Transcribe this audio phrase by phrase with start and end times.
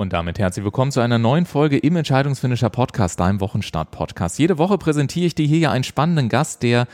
[0.00, 4.38] Und damit herzlich willkommen zu einer neuen Folge im Entscheidungsfinisher Podcast, deinem Wochenstart-Podcast.
[4.38, 6.86] Jede Woche präsentiere ich dir hier einen spannenden Gast, der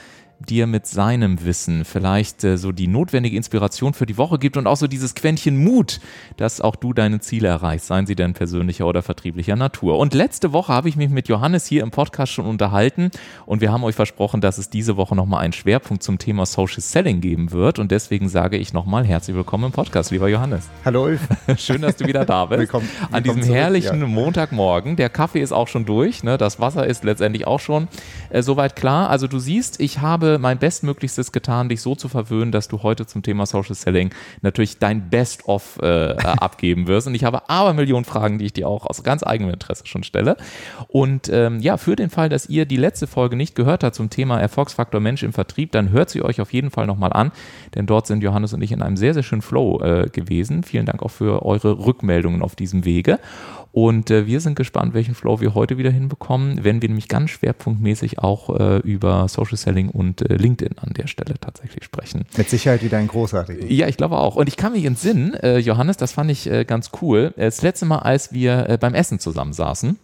[0.45, 4.67] dir mit seinem Wissen vielleicht äh, so die notwendige Inspiration für die Woche gibt und
[4.67, 6.01] auch so dieses Quäntchen Mut,
[6.37, 9.99] dass auch du deine Ziele erreichst, seien sie denn persönlicher oder vertrieblicher Natur.
[9.99, 13.11] Und letzte Woche habe ich mich mit Johannes hier im Podcast schon unterhalten
[13.47, 16.81] und wir haben euch versprochen, dass es diese Woche nochmal einen Schwerpunkt zum Thema Social
[16.81, 20.69] Selling geben wird und deswegen sage ich nochmal herzlich willkommen im Podcast, lieber Johannes.
[20.85, 21.21] Hallo Ulf.
[21.57, 22.61] Schön, dass du wieder da bist.
[22.61, 24.07] Willkommen, An diesem zurück, herrlichen ja.
[24.07, 24.97] Montagmorgen.
[24.97, 26.39] Der Kaffee ist auch schon durch, ne?
[26.39, 27.89] das Wasser ist letztendlich auch schon
[28.31, 29.11] äh, soweit klar.
[29.11, 33.07] Also du siehst, ich habe mein Bestmöglichstes getan, dich so zu verwöhnen, dass du heute
[33.07, 34.11] zum Thema Social Selling
[34.43, 37.07] natürlich dein Best-of äh, äh, abgeben wirst.
[37.07, 40.03] Und ich habe aber Millionen Fragen, die ich dir auch aus ganz eigenem Interesse schon
[40.03, 40.37] stelle.
[40.89, 44.11] Und ähm, ja, für den Fall, dass ihr die letzte Folge nicht gehört habt zum
[44.11, 47.33] Thema Erfolgsfaktor Mensch im Vertrieb, dann hört sie euch auf jeden Fall nochmal an,
[47.75, 50.65] denn dort sind Johannes und ich in einem sehr, sehr schönen Flow äh, gewesen.
[50.65, 53.19] Vielen Dank auch für eure Rückmeldungen auf diesem Wege.
[53.75, 57.31] Und äh, wir sind gespannt, welchen Flow wir heute wieder hinbekommen, wenn wir nämlich ganz
[57.31, 62.25] schwerpunktmäßig auch äh, über Social Selling und äh, LinkedIn an der Stelle tatsächlich sprechen.
[62.37, 63.67] Mit Sicherheit wieder ein großartiger.
[63.67, 64.37] Ja, ich glaube auch.
[64.37, 67.35] Und ich kann mich entsinnen, äh, Johannes, das fand ich äh, ganz cool.
[67.37, 69.99] Äh, Das letzte Mal, als wir beim Essen zusammen saßen,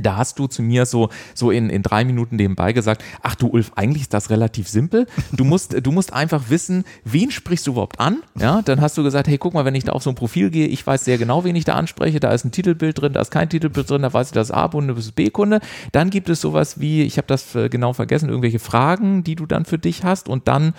[0.00, 3.48] da hast du zu mir so, so in, in drei Minuten nebenbei gesagt, ach du
[3.48, 5.06] Ulf, eigentlich ist das relativ simpel.
[5.32, 8.22] Du musst, du musst einfach wissen, wen sprichst du überhaupt an?
[8.38, 10.50] Ja, dann hast du gesagt, hey, guck mal, wenn ich da auf so ein Profil
[10.50, 12.20] gehe, ich weiß sehr genau, wen ich da anspreche.
[12.20, 14.54] Da ist ein Titelbild drin, da ist kein Titelbild drin, da weiß ich, das ist
[14.54, 15.60] A-Kunde, das ist B-Kunde.
[15.92, 19.46] Dann gibt es sowas wie, ich habe das äh, genau vergessen, irgendwelche Fragen, die du
[19.46, 20.74] dann für dich hast und dann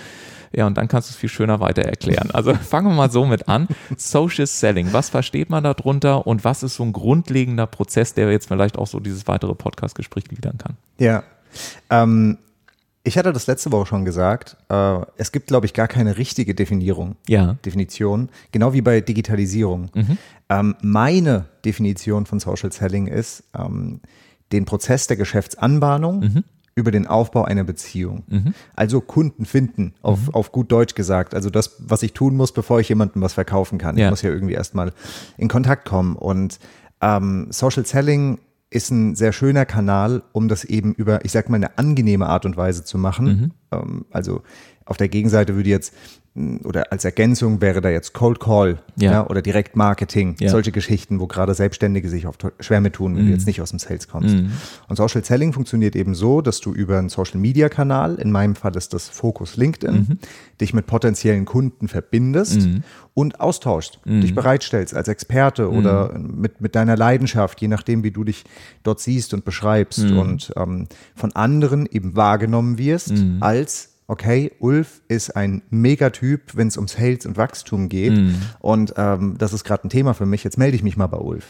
[0.55, 2.31] ja, und dann kannst du es viel schöner weiter erklären.
[2.31, 3.67] Also fangen wir mal so mit an.
[3.97, 8.47] Social Selling, was versteht man darunter und was ist so ein grundlegender Prozess, der jetzt
[8.47, 10.77] vielleicht auch so dieses weitere Podcast-Gespräch gliedern kann?
[10.99, 11.23] Ja.
[11.89, 12.37] Ähm,
[13.03, 14.55] ich hatte das letzte Woche schon gesagt.
[14.69, 17.15] Äh, es gibt, glaube ich, gar keine richtige Definierung.
[17.27, 17.57] Ja.
[17.65, 18.29] Definition.
[18.51, 19.89] Genau wie bei Digitalisierung.
[20.49, 23.99] Ähm, meine Definition von Social Selling ist, ähm,
[24.51, 26.43] den Prozess der Geschäftsanbahnung
[26.75, 28.23] über den Aufbau einer Beziehung.
[28.75, 31.35] Also Kunden finden, auf, auf gut Deutsch gesagt.
[31.35, 33.97] Also das, was ich tun muss, bevor ich jemandem was verkaufen kann.
[33.97, 34.07] Ja.
[34.07, 34.91] Ich muss ja irgendwie erstmal
[35.37, 36.15] in Kontakt kommen.
[36.15, 36.59] Und
[37.01, 38.39] ähm, Social Selling
[38.69, 42.45] ist ein sehr schöner Kanal, um das eben über, ich sag mal, eine angenehme Art
[42.45, 43.53] und Weise zu machen.
[43.71, 44.41] Ähm, also
[44.85, 45.93] auf der Gegenseite würde jetzt
[46.63, 49.11] oder als Ergänzung wäre da jetzt Cold Call Ja.
[49.11, 49.27] ja.
[49.29, 50.49] oder Direktmarketing, Ja.
[50.49, 53.69] solche Geschichten, wo gerade Selbstständige sich oft schwer mit tun, wenn du jetzt nicht aus
[53.69, 54.35] dem Sales kommst.
[54.87, 58.55] Und Social Selling funktioniert eben so, dass du über einen Social Media Kanal, in meinem
[58.55, 60.17] Fall ist das Fokus LinkedIn,
[60.59, 62.67] dich mit potenziellen Kunden verbindest
[63.13, 68.23] und austauschst, dich bereitstellst als Experte oder mit, mit deiner Leidenschaft, je nachdem, wie du
[68.23, 68.43] dich
[68.81, 75.35] dort siehst und beschreibst und ähm, von anderen eben wahrgenommen wirst als okay, Ulf ist
[75.35, 78.13] ein Megatyp, wenn es um Sales und Wachstum geht.
[78.59, 80.43] Und ähm, das ist gerade ein Thema für mich.
[80.43, 81.45] Jetzt melde ich mich mal bei Ulf.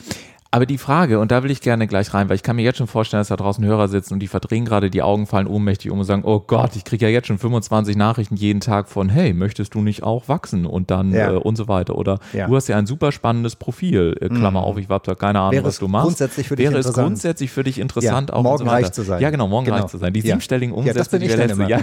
[0.53, 2.77] Aber die Frage, und da will ich gerne gleich rein, weil ich kann mir jetzt
[2.77, 5.89] schon vorstellen, dass da draußen Hörer sitzen und die verdrehen gerade die Augen, fallen ohnmächtig
[5.89, 9.09] um und sagen, oh Gott, ich kriege ja jetzt schon 25 Nachrichten jeden Tag von,
[9.09, 10.67] hey, möchtest du nicht auch wachsen?
[10.67, 11.31] Und dann Ja.
[11.31, 11.95] äh, und so weiter.
[11.97, 12.45] Oder Ja.
[12.47, 15.65] du hast ja ein super spannendes Profil, äh, Klammer auf, ich habe keine Ahnung, Wäre
[15.65, 16.05] was du machst.
[16.05, 19.01] grundsätzlich für dich Wäre es grundsätzlich für dich interessant, Ja, auch morgen so reich zu
[19.01, 19.21] sein.
[19.21, 19.77] Ja, genau, morgen Genau.
[19.77, 20.13] reich zu sein.
[20.13, 20.27] Die Ja.
[20.35, 21.63] siebenstelligen Ja, Umsätze, das bin die ich wir letzte-.
[21.67, 21.79] Ja,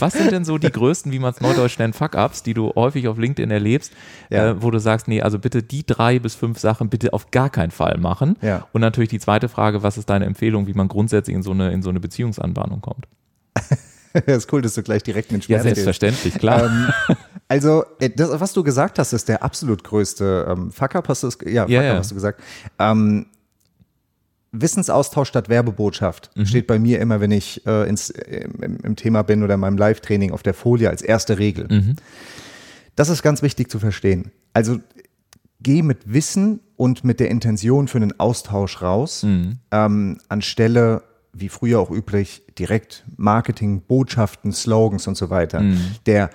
[0.00, 3.08] Was sind denn so die größten, wie man es neudeutsch nennt, Fuck-Ups, die du häufig
[3.08, 3.92] auf LinkedIn erlebst,
[4.30, 4.50] Ja.
[4.50, 7.50] äh, wo du sagst, nee, also bitte die drei bis fünf Sachen bitte auf gar
[7.50, 8.36] keinen Fall machen.
[8.40, 8.66] Ja.
[8.72, 11.70] Und natürlich die zweite Frage, was ist deine Empfehlung, wie man grundsätzlich in so eine,
[11.72, 13.06] in so eine Beziehungsanbahnung kommt?
[14.14, 15.84] das ist cool, dass du gleich direkt mit Ja, Schmerz gehst.
[15.84, 16.64] selbstverständlich, klar.
[16.64, 17.16] Ähm,
[17.48, 21.26] also, äh, das, was du gesagt hast, ist der absolut größte ähm, Fuck-up, hast du
[21.28, 21.94] es, ja, Ja, Fuck-up ja.
[21.98, 22.40] hast du gesagt.
[22.78, 23.26] Ähm,
[24.50, 26.46] Wissensaustausch statt Werbebotschaft Mhm.
[26.46, 29.60] steht bei mir immer, wenn ich äh, ins, äh, im, im Thema bin oder in
[29.60, 31.66] meinem Live-Training auf der Folie als erste Regel.
[31.70, 31.96] Mhm.
[32.96, 34.30] Das ist ganz wichtig zu verstehen.
[34.54, 34.78] Also
[35.60, 39.58] geh mit Wissen und mit der Intention für einen Austausch raus, Mhm.
[39.70, 41.02] ähm, anstelle,
[41.32, 45.60] wie früher auch üblich, direkt Marketing, Botschaften, Slogans und so weiter.
[45.60, 45.78] Mhm.
[46.06, 46.30] Der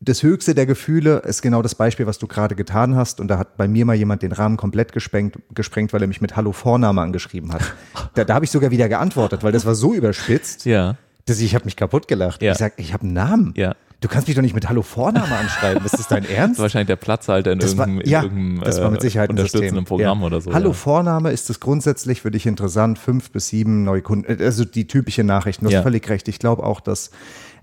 [0.00, 3.18] das höchste der Gefühle ist genau das Beispiel, was du gerade getan hast.
[3.18, 6.20] Und da hat bei mir mal jemand den Rahmen komplett gesprengt, gesprengt weil er mich
[6.20, 7.62] mit Hallo Vorname angeschrieben hat.
[8.14, 10.96] Da, da habe ich sogar wieder geantwortet, weil das war so überspitzt, ja,
[11.26, 12.42] dass ich, ich habe mich kaputt gelacht.
[12.42, 12.52] Ja.
[12.52, 13.54] Ich sag, ich habe einen Namen.
[13.56, 13.74] ja.
[14.00, 15.84] Du kannst mich doch nicht mit Hallo Vorname anschreiben.
[15.84, 16.58] Ist das dein Ernst?
[16.58, 19.32] Das wahrscheinlich der Platzhalter in Das irgendeinem, in ja, irgendeinem das war mit Sicherheit äh,
[19.32, 19.84] unterstützenden.
[19.84, 20.26] Programm ja.
[20.26, 20.52] oder so.
[20.52, 20.74] Hallo ja.
[20.74, 24.86] Vorname, ist es grundsätzlich für dich interessant, fünf bis sieben neue Kunden, äh, also die
[24.86, 26.28] typische Nachrichten, du hast völlig recht.
[26.28, 27.10] Ich glaube auch, dass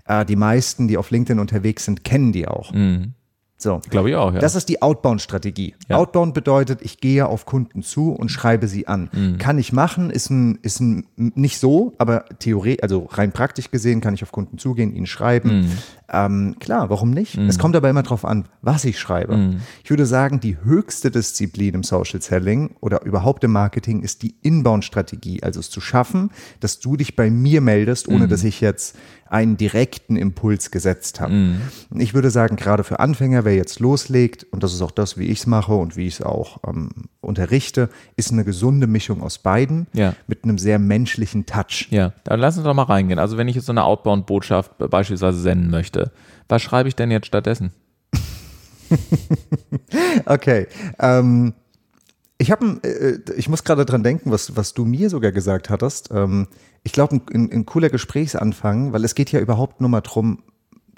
[0.06, 2.70] äh, die meisten, die auf LinkedIn unterwegs sind, kennen die auch.
[2.72, 3.14] Mhm.
[3.58, 3.80] So.
[3.88, 4.38] Glaube ich auch, ja.
[4.38, 5.74] Das ist die Outbound-Strategie.
[5.88, 5.96] Ja.
[5.96, 9.08] Outbound bedeutet, ich gehe auf Kunden zu und schreibe sie an.
[9.12, 9.38] Mhm.
[9.38, 14.02] Kann ich machen, ist ein, ist ein, nicht so, aber Theorie, also rein praktisch gesehen
[14.02, 15.60] kann ich auf Kunden zugehen, ihnen schreiben.
[15.60, 15.78] Mhm.
[16.12, 17.36] Ähm, klar, warum nicht?
[17.36, 19.36] Es kommt aber immer darauf an, was ich schreibe.
[19.36, 19.60] Mhm.
[19.82, 24.36] Ich würde sagen, die höchste Disziplin im Social Selling oder überhaupt im Marketing ist die
[24.42, 25.42] Inbound-Strategie.
[25.42, 26.30] Also es zu schaffen,
[26.60, 28.96] dass du dich bei mir meldest, ohne dass ich jetzt
[29.28, 31.56] einen direkten Impuls gesetzt habe.
[31.96, 35.24] Ich würde sagen, gerade für Anfänger, wer jetzt loslegt, und das ist auch das, wie
[35.24, 39.38] ich es mache und wie ich es auch ähm, unterrichte, ist eine gesunde Mischung aus
[39.38, 40.14] beiden Ja.
[40.28, 41.88] mit einem sehr menschlichen Touch.
[41.90, 43.18] Ja, dann lass uns doch mal reingehen.
[43.18, 45.95] Also wenn ich jetzt so eine Outbound-Botschaft beispielsweise senden möchte,
[46.48, 47.72] was schreibe ich denn jetzt stattdessen?
[50.26, 50.66] Okay.
[50.98, 51.54] Ähm,
[52.38, 56.10] ich habe, äh, ich muss gerade dran denken, was, was du mir sogar gesagt hattest.
[56.12, 56.48] Ähm,
[56.82, 60.42] ich glaube, ein, ein, cooler Gesprächsanfang, weil es geht ja überhaupt nur mal drum,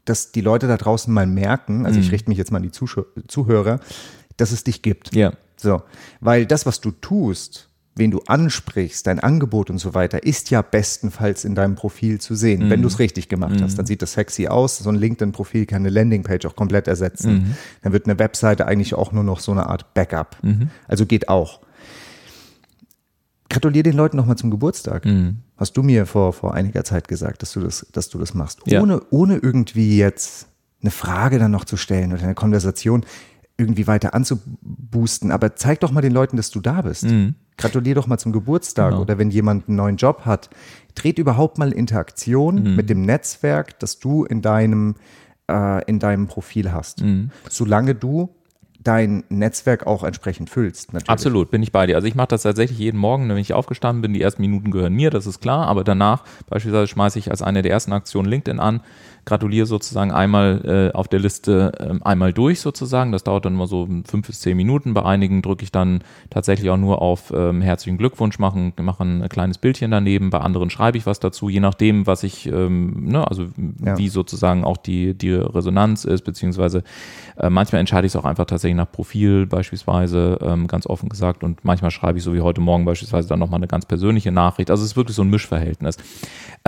[0.05, 2.71] dass die Leute da draußen mal merken, also ich richte mich jetzt mal an die
[2.71, 3.79] Zuschau Zuhörer,
[4.37, 5.15] dass es dich gibt.
[5.15, 5.33] Ja.
[5.56, 5.83] So,
[6.21, 7.69] weil das, was du tust,
[7.99, 12.35] wen du ansprichst, dein Angebot und so weiter, ist ja bestenfalls in deinem Profil zu
[12.35, 12.71] sehen.
[12.71, 14.79] Wenn du es richtig gemacht hast, dann sieht das sexy aus.
[14.79, 17.56] So ein LinkedIn-Profil kann eine Landingpage auch komplett ersetzen.
[17.83, 20.37] Dann wird eine Webseite eigentlich auch nur noch so eine Art Backup.
[20.87, 21.61] Also geht auch.
[23.50, 25.06] Gratuliere den Leuten nochmal zum Geburtstag.
[25.56, 28.61] Hast du mir vor, vor einiger Zeit gesagt, dass du das, dass du das machst.
[28.67, 28.83] Ja.
[28.83, 30.49] Ohne, ohne irgendwie jetzt
[30.81, 33.05] eine Frage dann noch zu stellen oder eine Konversation
[33.58, 35.31] irgendwie weiter anzuboosten.
[35.32, 37.06] Aber zeig doch mal den Leuten, dass du da bist.
[37.56, 39.02] Gratulier doch mal zum Geburtstag Genau.
[39.02, 40.49] oder wenn jemand einen neuen Job hat.
[40.94, 44.94] Dreht überhaupt mal Interaktion mit dem Netzwerk, das du in deinem,
[45.50, 47.02] äh, in deinem Profil hast.
[47.49, 48.31] Solange du
[48.85, 50.93] dein Netzwerk auch entsprechend füllst.
[50.93, 51.11] Natürlich.
[51.11, 51.97] Absolut, bin ich bei dir.
[51.97, 54.15] Also ich mache das tatsächlich jeden Morgen, wenn ich aufgestanden bin.
[54.15, 55.67] Die ersten Minuten gehören mir, das ist klar.
[55.67, 58.81] Aber danach beispielsweise schmeiße ich als eine der ersten Aktionen LinkedIn an,
[59.25, 63.13] gratuliere sozusagen einmal äh, auf der Liste ähm, einmal durch sozusagen.
[63.13, 64.95] Das dauert dann immer so fünf bis zehn Minuten.
[64.95, 69.29] Bei einigen drücke ich dann tatsächlich auch nur auf ähm, herzlichen Glückwunsch, machen, machen ein
[69.29, 70.31] kleines Bildchen daneben.
[70.31, 73.47] Bei anderen schreibe ich was dazu, je nachdem, was ich, ähm, ne, also
[73.85, 73.99] Ja.
[73.99, 76.85] wie sozusagen auch die, die Resonanz ist, beziehungsweise
[77.38, 81.44] äh, manchmal entscheide ich es auch einfach tatsächlich nach Profil beispielsweise, ähm, ganz offen gesagt.
[81.44, 84.70] Und manchmal schreibe ich so wie heute Morgen beispielsweise dann nochmal eine ganz persönliche Nachricht.
[84.70, 85.96] Also es ist wirklich so ein Mischverhältnis.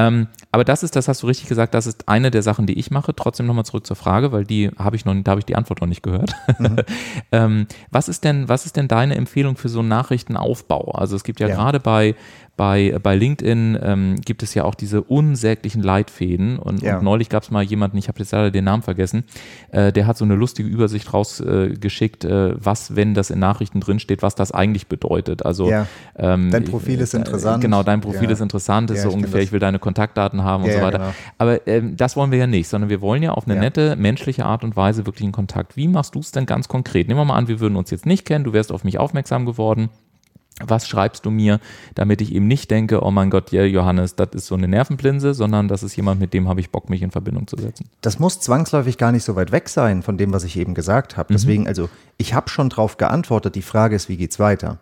[0.00, 2.79] Ähm, aber das ist, das hast du richtig gesagt, das ist eine der Sachen, die
[2.79, 3.14] ich mache.
[3.14, 5.81] Trotzdem nochmal zurück zur Frage, weil die habe ich noch, da habe ich die Antwort
[5.81, 6.35] noch nicht gehört.
[7.32, 10.93] ähm, was ist denn, was ist denn deine Empfehlung für so einen Nachrichtenaufbau?
[10.93, 11.56] Also es gibt ja, Ja.
[11.56, 12.14] gerade bei
[12.61, 16.99] bei, bei LinkedIn ähm, gibt es ja auch diese unsäglichen Leitfäden und, Ja.
[16.99, 19.25] und neulich gab es mal jemanden, ich habe jetzt leider den Namen vergessen,
[19.70, 23.81] äh, der hat so eine lustige Übersicht rausgeschickt, äh, äh, was, wenn das in Nachrichten
[23.81, 25.47] drinsteht, was das eigentlich bedeutet.
[25.47, 25.87] Also Ja.
[26.19, 27.62] ähm, Dein Profil ist äh, interessant.
[27.62, 30.76] Genau, dein Profil ist interessant, ist so ungefähr, ich will deine Kontaktdaten haben und Ja,
[30.78, 30.98] so weiter.
[30.98, 31.10] genau.
[31.38, 33.60] Aber ähm, das wollen wir ja nicht, sondern wir wollen ja auf eine Ja.
[33.60, 35.76] nette, menschliche Art und Weise wirklich in Kontakt.
[35.76, 37.08] Wie machst du es denn ganz konkret?
[37.08, 39.46] Nehmen wir mal an, wir würden uns jetzt nicht kennen, du wärst auf mich aufmerksam
[39.46, 39.90] geworden.
[40.62, 41.58] Was schreibst du mir,
[41.94, 45.32] damit ich eben nicht denke, oh mein Gott, ja, Johannes, das ist so eine Nervenplinse,
[45.32, 47.87] sondern das ist jemand, mit dem habe ich Bock, mich in Verbindung zu setzen.
[48.02, 51.14] Das muss zwangsläufig gar nicht so weit weg sein von dem, was ich eben gesagt
[51.14, 51.16] Mhm.
[51.19, 51.32] habe.
[51.32, 51.88] Deswegen, also
[52.19, 53.54] ich habe schon drauf geantwortet.
[53.54, 54.78] Die Frage ist, wie geht's weiter?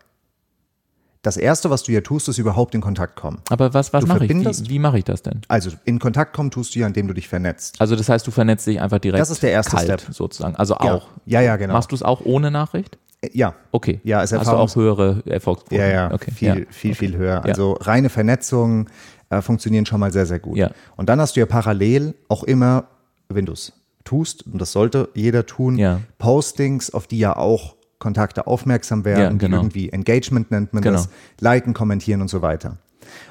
[1.23, 3.39] Das erste, was du ja tust, ist überhaupt in Kontakt kommen.
[3.51, 4.31] Aber was, was mache ich?
[4.31, 5.41] Wie, wie mache ich das denn?
[5.49, 7.81] Also in Kontakt kommen tust du ja, indem du dich vernetzt.
[7.81, 10.15] Also das heißt, du vernetzt dich einfach direkt Das ist der erste kalt Step.
[10.15, 10.55] sozusagen.
[10.57, 10.95] Also Ja.
[10.95, 11.09] auch.
[11.27, 11.73] Ja, ja, genau.
[11.75, 12.99] Machst du es auch ohne Nachricht?
[13.21, 14.01] Äh, Ja, Okay.
[14.05, 15.77] Ja, ist Hast du auch höhere Erfolgsquoten?
[15.79, 16.31] ja, ja, Okay.
[16.31, 16.55] viel, ja.
[16.71, 17.45] viel, viel höher.
[17.45, 18.89] Also reine Vernetzungen
[19.31, 20.57] äh, funktionieren schon mal sehr, sehr gut.
[20.57, 20.71] Ja.
[20.97, 22.85] Und dann hast du ja parallel auch immer,
[23.29, 23.73] wenn du es
[24.05, 26.01] tust, und das sollte jeder tun, Ja.
[26.19, 29.57] Postings, auf die ja auch Kontakte aufmerksam werden, Ja, genau.
[29.59, 30.97] irgendwie Engagement nennt man Genau.
[30.97, 31.09] das,
[31.41, 32.79] liken, kommentieren und so weiter.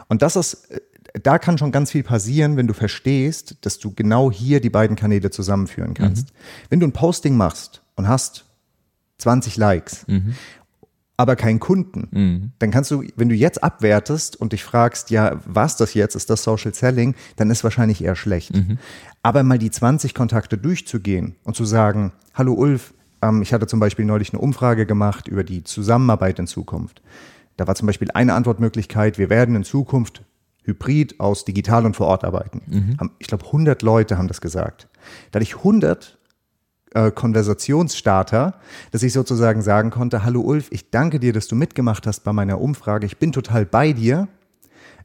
[0.07, 0.79] Und das ist, äh,
[1.23, 4.95] da kann schon ganz viel passieren, wenn du verstehst, dass du genau hier die beiden
[4.95, 6.29] Kanäle zusammenführen kannst.
[6.69, 8.45] Wenn du ein Posting machst und hast
[9.19, 10.05] 20 Likes,
[11.19, 15.75] aber keinen Kunden, dann kannst du, wenn du jetzt abwertest und dich fragst, ja, was
[15.77, 18.51] das jetzt, ist das Social Selling, dann ist wahrscheinlich eher schlecht.
[19.23, 23.79] Aber mal die 20 Kontakte durchzugehen und zu sagen, hallo Ulf, ähm, ich hatte zum
[23.79, 27.01] Beispiel neulich eine Umfrage gemacht über die Zusammenarbeit in Zukunft.
[27.57, 30.23] Da war zum Beispiel eine Antwortmöglichkeit, wir werden in Zukunft
[30.63, 32.61] hybrid aus digital und vor Ort arbeiten.
[32.99, 34.87] Haben, ich glaube, 100 Leute haben das gesagt.
[35.31, 36.17] Da hatte ich 100
[36.93, 38.55] äh, Konversationsstarter,
[38.91, 42.33] dass ich sozusagen sagen konnte, hallo Ulf, ich danke dir, dass du mitgemacht hast bei
[42.33, 43.05] meiner Umfrage.
[43.05, 44.27] Ich bin total bei dir.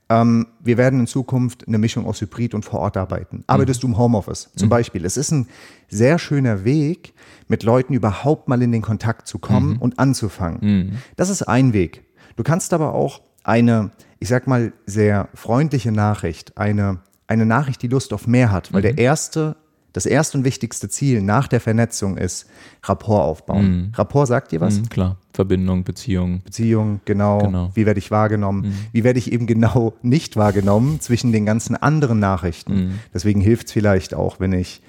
[0.09, 3.45] Ähm, wir werden in Zukunft eine Mischung aus Hybrid und vor Ort arbeiten.
[3.47, 5.05] Arbeitest du im Homeoffice zum Beispiel?
[5.05, 5.49] Es ist ein
[5.89, 7.15] sehr schöner Weg,
[7.49, 10.99] mit Leuten überhaupt mal in den Kontakt zu kommen und anzufangen.
[11.17, 12.05] Das ist ein Weg.
[12.37, 17.89] Du kannst aber auch eine, ich sag mal, sehr freundliche Nachricht, eine, eine Nachricht, die
[17.89, 19.57] Lust auf mehr hat, weil der erste
[19.93, 22.47] Das erste und wichtigste Ziel nach der Vernetzung ist
[22.83, 23.65] Rapport aufbauen.
[23.67, 23.93] Mhm.
[23.95, 24.79] Rapport sagt dir was?
[24.79, 26.41] Mhm, klar, Verbindung, Beziehung.
[26.45, 27.39] Beziehung, genau.
[27.39, 27.71] Genau.
[27.75, 28.75] Wie werde ich wahrgenommen?
[28.93, 33.01] Wie werde ich eben genau nicht wahrgenommen zwischen den ganzen anderen Nachrichten?
[33.13, 34.83] Deswegen hilft es vielleicht auch, wenn ich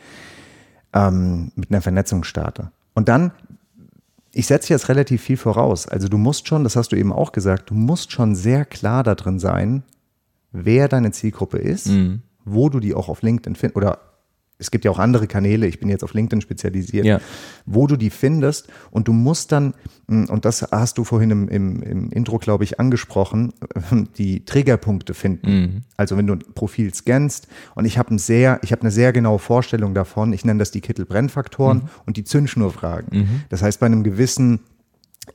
[0.93, 2.71] ähm, mit einer Vernetzung starte.
[2.93, 3.31] Und dann,
[4.31, 5.87] ich setze jetzt relativ viel voraus.
[5.87, 9.03] Also du musst schon, das hast du eben auch gesagt, du musst schon sehr klar
[9.03, 9.83] da drin sein,
[10.51, 11.89] wer deine Zielgruppe ist,
[12.45, 13.99] wo du die auch auf LinkedIn findest oder
[14.63, 17.19] es gibt ja auch andere Kanäle, ich bin jetzt auf LinkedIn spezialisiert, Ja.
[17.65, 19.73] wo du die findest und du musst dann,
[20.07, 23.53] mh, und das hast du vorhin im, im, im Intro, glaube ich, angesprochen,
[24.17, 25.83] die Triggerpunkte finden.
[25.97, 29.13] Also wenn du ein Profil scannst und ich habe ein sehr, ich habe eine sehr
[29.13, 33.43] genaue Vorstellung davon, ich nenne das die Kittel-Brennfaktoren und die Zündschnurfragen.
[33.49, 34.59] Das heißt, bei einem gewissen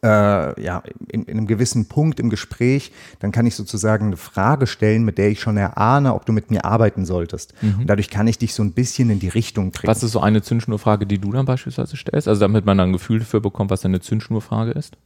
[0.02, 4.66] äh, ja, in, in einem gewissen Punkt im Gespräch, dann kann ich sozusagen eine Frage
[4.66, 7.54] stellen, mit der ich schon erahne, ob du mit mir arbeiten solltest.
[7.80, 9.90] Und dadurch kann ich dich so ein bisschen in die Richtung bringen.
[9.90, 12.28] Was ist so eine Zündschnurfrage, die du dann beispielsweise stellst?
[12.28, 14.96] Also damit man dann ein Gefühl dafür bekommt, was eine Zündschnurfrage ist?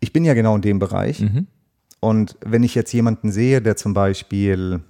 [0.00, 1.20] Ich bin ja genau in dem Bereich.
[2.00, 4.80] Und wenn ich jetzt jemanden sehe, der zum Beispiel,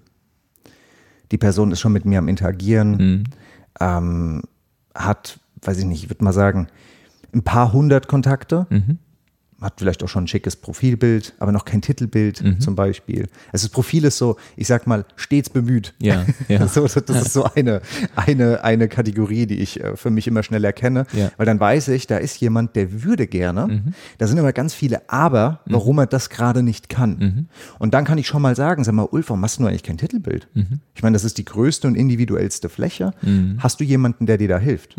[1.33, 2.99] die Person ist schon mit mir am Interagieren,
[3.81, 4.43] ähm,
[4.95, 6.69] hat, weiß ich nicht, ich würde mal sagen,
[7.35, 8.67] ein paar hundert Kontakte,
[9.61, 13.29] hat vielleicht auch schon ein schickes Profilbild, aber noch kein Titelbild zum Beispiel.
[13.53, 15.93] Also das Profil ist so, ich sag mal, stets bemüht.
[16.01, 16.67] Ja, ja.
[16.67, 17.83] so, das ist so eine,
[18.17, 21.31] eine, eine Kategorie, die ich äh, für mich immer schnell erkenne, Ja.
[21.37, 23.93] weil dann weiß ich, da ist jemand, der würde gerne.
[24.17, 27.49] Da sind immer ganz viele Aber, warum er das gerade nicht kann.
[27.79, 29.99] Und dann kann ich schon mal sagen, sag mal, Ulf, warum hast du eigentlich kein
[29.99, 30.49] Titelbild?
[30.95, 33.13] Ich meine, das ist die größte und individuellste Fläche.
[33.59, 34.97] Hast du jemanden, der dir da hilft?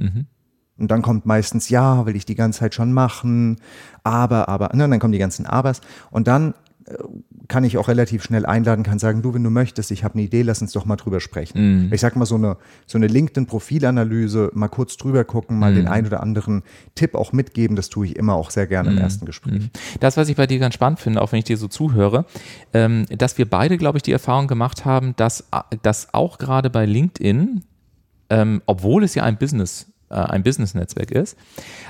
[0.82, 3.58] Und dann kommt meistens, ja, will ich die ganze Zeit schon machen,
[4.04, 5.82] aber, aber, ne, und dann kommen die ganzen Abers.
[6.10, 6.96] Und dann äh,
[7.48, 10.24] kann ich auch relativ schnell einladen, kann sagen, du, wenn du möchtest, ich habe eine
[10.24, 11.90] Idee, lass uns doch mal drüber sprechen.
[11.94, 12.56] Ich sag mal, so eine,
[12.88, 16.64] so eine LinkedIn-Profilanalyse, mal kurz drüber gucken, mal den ein oder anderen
[16.96, 19.70] Tipp auch mitgeben, das tue ich immer auch sehr gerne im ersten Gespräch.
[20.00, 22.26] Das, was ich bei dir ganz spannend finde, auch wenn ich dir so zuhöre,
[22.74, 25.44] ähm, dass wir beide, glaube ich, die Erfahrung gemacht haben, dass,
[25.82, 27.64] dass auch gerade bei LinkedIn,
[28.30, 31.38] ähm, obwohl es ja ein Business äh, ein Business-Netzwerk ist,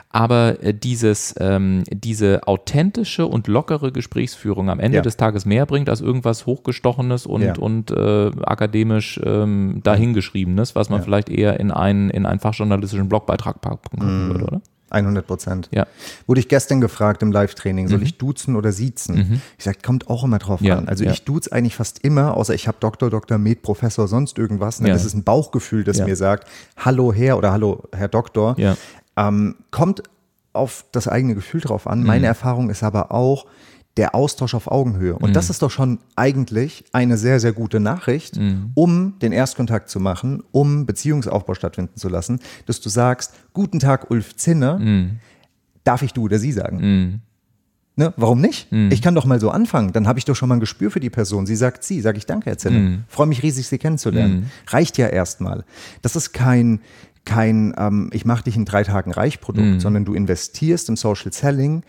[0.10, 5.02] aber äh, dieses, ähm, diese authentische und lockere Gesprächsführung am Ende Ja.
[5.02, 7.56] des Tages mehr bringt als irgendwas hochgestochenes und, Ja.
[7.58, 11.04] und äh, akademisch ähm, dahingeschriebenes, was man Ja.
[11.06, 14.62] vielleicht eher in einen, in einen fachjournalistischen Blogbeitrag packen würde, oder?
[14.92, 15.70] 100 Prozent.
[15.72, 15.88] Ja.
[16.28, 19.42] Wurde ich gestern gefragt im Live-Training, soll ich duzen oder siezen?
[19.58, 20.88] Ich sage, kommt auch immer drauf Ja, an.
[20.88, 21.12] Also ja.
[21.12, 24.78] ich duze eigentlich fast immer, außer ich habe Doktor, Doktor, Med, Professor, sonst irgendwas.
[24.78, 24.96] Dann Ja.
[24.96, 28.56] ist es ein Bauchgefühl, das mir sagt, hallo Herr oder hallo Herr Doktor.
[29.18, 30.04] Ähm, kommt
[30.54, 32.00] auf das eigene Gefühl drauf an.
[32.02, 32.06] Mhm.
[32.08, 33.46] Meine Erfahrung ist aber auch
[33.98, 35.16] der Austausch auf Augenhöhe.
[35.16, 35.34] Und Mhm.
[35.34, 38.72] das ist doch schon eigentlich eine sehr, sehr gute Nachricht, Mhm.
[38.74, 44.10] um den Erstkontakt zu machen, um Beziehungsaufbau stattfinden zu lassen, dass du sagst, guten Tag,
[44.10, 45.20] Ulf Zinne, Mhm.
[45.84, 47.22] darf ich du oder sie sagen?
[47.98, 48.72] Ne, warum nicht?
[48.72, 48.90] Mhm.
[48.92, 49.92] Ich kann doch mal so anfangen.
[49.92, 51.46] Dann habe ich doch schon mal ein Gespür für die Person.
[51.46, 52.80] Sie sagt sie, sage ich danke, Herr Zinne.
[52.80, 53.04] Mhm.
[53.10, 54.50] Freue mich riesig, Sie kennenzulernen.
[54.68, 55.66] Reicht ja erstmal.
[56.02, 56.80] Das ist kein,
[57.26, 59.80] kein ähm, ich mache dich in drei Tagen reich Produkt, Mhm.
[59.82, 61.84] sondern du investierst im Social Selling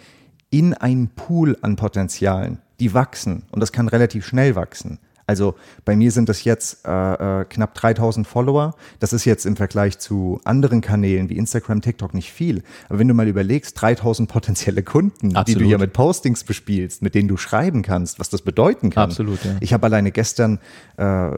[0.53, 3.45] in einen Pool an Potenzialen, die wachsen.
[3.51, 4.99] Und das kann relativ schnell wachsen.
[5.27, 5.55] Also
[5.85, 8.75] bei mir sind das jetzt äh, äh, knapp 3000 Follower.
[8.99, 12.63] Das ist jetzt im Vergleich zu anderen Kanälen wie Instagram, TikTok nicht viel.
[12.89, 15.69] Aber wenn du mal überlegst, 3000 potenzielle Kunden, die du Absolut.
[15.71, 19.05] ja mit Postings bespielst, mit denen du schreiben kannst, was das bedeuten kann.
[19.05, 19.57] Absolut, ja.
[19.61, 20.59] Ich habe alleine gestern
[20.99, 21.31] äh,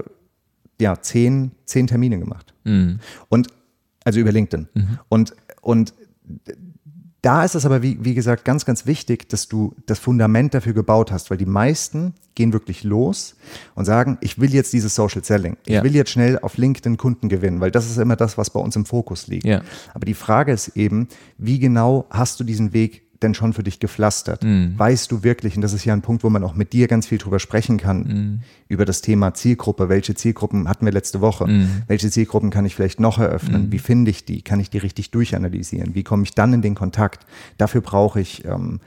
[0.81, 2.53] ja, zehn, zehn Termine gemacht.
[2.65, 2.99] Mhm.
[3.29, 3.49] Und
[4.05, 4.69] also über LinkedIn.
[5.09, 5.95] Und, und
[7.25, 10.75] da ist es aber, wie, wie gesagt, ganz, ganz wichtig, dass du das Fundament dafür
[10.75, 13.37] gebaut hast, weil die meisten gehen wirklich los
[13.75, 15.57] und sagen, ich will jetzt dieses Social Selling.
[15.67, 15.83] Ich Ja.
[15.85, 18.77] will jetzt schnell auf LinkedIn Kunden gewinnen, weil das ist immer das, was bei uns
[18.77, 19.45] im Fokus liegt.
[19.47, 19.63] Ja.
[19.95, 23.81] Aber die Frage ist eben, wie genau hast du diesen Weg denn schon für dich
[23.81, 24.45] gepflastert?
[24.45, 24.75] Mhm.
[24.79, 27.07] Weißt du wirklich, und das ist ja ein Punkt, wo man auch mit dir ganz
[27.07, 28.41] viel drüber sprechen kann, Mhm.
[28.69, 29.89] über das Thema Zielgruppe.
[29.89, 31.47] Welche Zielgruppen hatten wir letzte Woche?
[31.49, 31.83] Mhm.
[31.89, 33.73] Welche Zielgruppen kann ich vielleicht noch eröffnen?
[33.73, 34.43] Wie finde ich die?
[34.43, 35.95] Kann ich die richtig durchanalysieren?
[35.95, 37.27] Wie komme ich dann in den Kontakt?
[37.59, 38.81] Dafür brauche ich ähm,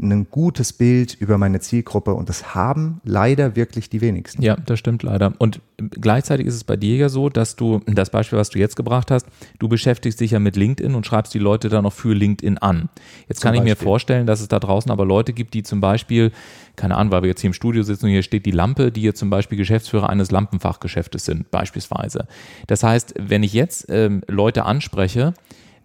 [0.00, 4.42] ein gutes Bild über meine Zielgruppe und das haben leider wirklich die wenigsten.
[4.42, 5.34] Ja, das stimmt leider.
[5.38, 8.74] Und gleichzeitig ist es bei dir ja so, dass du, das Beispiel, was du jetzt
[8.74, 9.26] gebracht hast,
[9.58, 12.88] du beschäftigst dich ja mit LinkedIn und schreibst die Leute dann noch für LinkedIn an.
[13.28, 13.84] Jetzt Zum kann ich mir Beispiel.
[13.84, 16.32] vorstellen, dass es da draußen aber Leute gibt, die zum Beispiel,
[16.74, 19.02] keine Ahnung, weil wir jetzt hier im Studio sitzen und hier steht die Lampe, die
[19.02, 22.26] jetzt zum Beispiel Geschäftsführer eines Lampenfachgeschäftes sind, beispielsweise.
[22.66, 25.34] Das heißt, wenn ich jetzt ähm, Leute anspreche,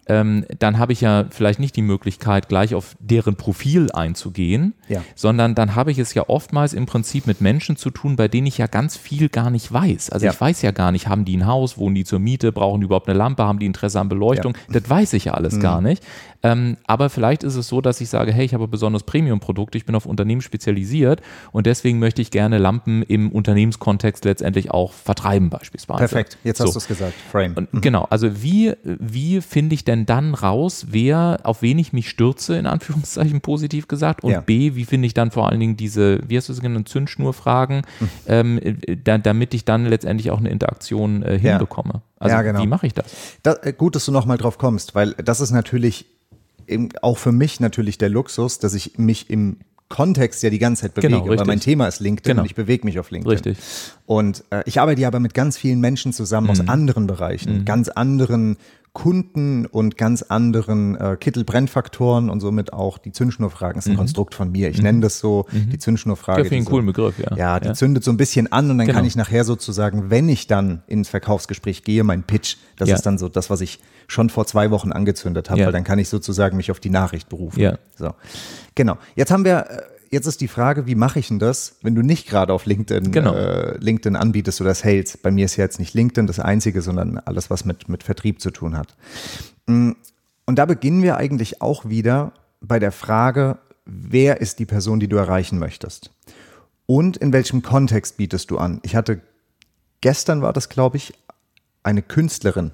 [0.06, 5.02] ähm, dann habe ich ja vielleicht nicht die Möglichkeit, gleich auf deren Profil einzugehen, Ja.
[5.14, 8.46] sondern dann habe ich es ja oftmals im Prinzip mit Menschen zu tun, bei denen
[8.46, 10.10] ich ja ganz viel gar nicht weiß.
[10.10, 10.32] Also Ja.
[10.32, 12.86] ich weiß ja gar nicht, haben die ein Haus, wohnen die zur Miete, brauchen die
[12.86, 15.60] überhaupt eine Lampe, haben die Interesse an Beleuchtung, das weiß ich ja alles Mhm.
[15.60, 16.02] gar nicht.
[16.42, 19.74] Ähm, aber vielleicht ist es so, dass ich sage, hey, ich habe ein besonderes Premium-Produkt,
[19.74, 21.20] ich bin auf Unternehmen spezialisiert
[21.52, 25.98] und deswegen möchte ich gerne Lampen im Unternehmenskontext letztendlich auch vertreiben beispielsweise.
[25.98, 26.72] Perfekt, jetzt hast So.
[26.72, 27.14] du es gesagt.
[27.30, 27.54] Frame.
[27.56, 32.08] Und Genau, also wie, wie finde ich denn dann raus, wer, auf wen ich mich
[32.08, 34.40] stürze, in Anführungszeichen positiv gesagt, und Ja.
[34.40, 37.82] B, wie finde ich dann vor allen Dingen diese, wie hast du es genannt, Zündschnurfragen,
[37.98, 38.08] Hm.
[38.26, 41.50] ähm, äh, da, damit ich dann letztendlich auch eine Interaktion äh, Ja.
[41.50, 42.00] hinbekomme.
[42.18, 42.62] Also Ja, genau.
[42.62, 43.04] wie mache ich das?
[43.42, 46.06] Da, äh, gut, dass du nochmal drauf kommst, weil das ist natürlich
[46.70, 49.56] eben auch für mich natürlich der Luxus, dass ich mich im
[49.88, 51.46] Kontext ja die ganze Zeit bewege, Genau, weil richtig.
[51.48, 52.42] mein Thema ist LinkedIn Genau.
[52.42, 53.30] und ich bewege mich auf LinkedIn.
[53.32, 53.58] Richtig.
[54.06, 56.50] Und äh, ich arbeite ja aber mit ganz vielen Menschen zusammen Mhm.
[56.52, 58.56] aus anderen Bereichen, ganz anderen
[58.92, 64.50] Kunden und ganz anderen äh, Kittel-Brennfaktoren und somit auch die Zündschnurfragen ist ein Konstrukt von
[64.50, 64.68] mir.
[64.68, 66.40] Ich nenne das so die Zündschnurfrage.
[66.40, 66.44] Mhm.
[66.44, 67.36] Ich finde einen die coolen so, Begriff, ja.
[67.36, 67.74] Ja, die Ja.
[67.74, 68.98] zündet so ein bisschen an und dann Genau.
[68.98, 72.96] kann ich nachher sozusagen, wenn ich dann ins Verkaufsgespräch gehe, mein Pitch, das Ja.
[72.96, 73.78] ist dann so das, was ich
[74.08, 75.66] schon vor zwei Wochen angezündet habe, Ja.
[75.66, 77.60] weil dann kann ich sozusagen mich auf die Nachricht berufen.
[77.60, 77.78] Ja.
[77.96, 78.14] So.
[78.74, 78.96] Genau.
[79.14, 82.02] Jetzt haben wir, äh, jetzt ist die Frage, wie mache ich denn das, wenn du
[82.02, 83.34] nicht gerade auf LinkedIn, Genau.
[83.34, 85.16] äh, LinkedIn anbietest oder Sales?
[85.16, 88.40] Bei mir ist ja jetzt nicht LinkedIn das einzige, sondern alles, was mit, mit Vertrieb
[88.40, 88.96] zu tun hat.
[89.66, 89.92] Mm,
[90.46, 95.08] Und da beginnen wir eigentlich auch wieder bei der Frage, wer ist die Person, die
[95.08, 96.10] du erreichen möchtest?
[96.86, 98.80] Und in welchem Kontext bietest du an?
[98.82, 99.20] Ich hatte,
[100.00, 101.12] gestern war das, glaube ich,
[101.84, 102.72] eine Künstlerin.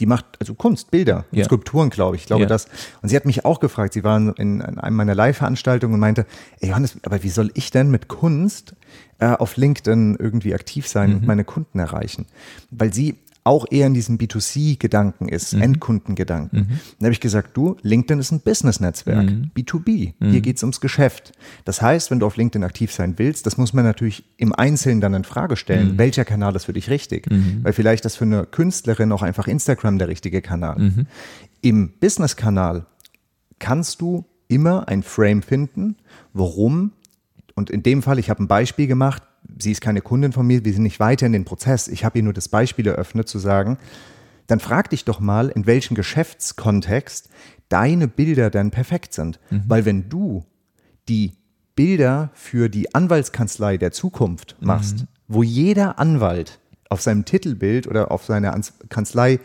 [0.00, 1.44] Die macht also Kunst, Bilder, und Ja.
[1.46, 2.22] Skulpturen, glaube ich.
[2.22, 2.48] Ich glaube Ja.
[2.48, 2.66] das.
[3.02, 6.26] Und sie hat mich auch gefragt, sie war in, in einem meiner Live-Veranstaltungen und meinte,
[6.60, 8.74] ey Johannes, aber wie soll ich denn mit Kunst
[9.18, 11.16] äh, auf LinkedIn irgendwie aktiv sein Mhm.
[11.16, 12.26] und meine Kunden erreichen?
[12.70, 15.62] Weil sie auch eher in diesem B2C-Gedanken ist, Mhm.
[15.62, 16.68] Endkundengedanken.
[16.98, 19.50] Dann habe ich gesagt, du, LinkedIn ist ein Business-Netzwerk, Mhm.
[19.56, 20.14] B2B.
[20.20, 21.32] Hier geht's ums Geschäft.
[21.64, 25.00] Das heißt, wenn du auf LinkedIn aktiv sein willst, das muss man natürlich im Einzelnen
[25.00, 25.92] dann in Frage stellen.
[25.92, 25.98] Mhm.
[25.98, 27.26] Welcher Kanal ist für dich richtig?
[27.62, 30.78] Weil vielleicht ist für eine Künstlerin auch einfach Instagram der richtige Kanal.
[30.78, 31.06] Mhm.
[31.62, 32.86] Im Business-Kanal
[33.58, 35.96] kannst du immer ein Frame finden,
[36.32, 36.92] warum
[37.54, 39.22] und in dem Fall, ich habe ein Beispiel gemacht,
[39.58, 42.18] sie ist keine Kundin von mir, wir sind nicht weiter in den Prozess, ich habe
[42.18, 43.78] ihr nur das Beispiel eröffnet, zu sagen,
[44.46, 47.28] dann frag dich doch mal, in welchem Geschäftskontext
[47.68, 49.40] deine Bilder dann perfekt sind.
[49.68, 50.44] Weil wenn du
[51.08, 51.32] die
[51.74, 58.24] Bilder für die Anwaltskanzlei der Zukunft machst, wo jeder Anwalt auf seinem Titelbild oder auf
[58.24, 59.40] seiner Kanzlei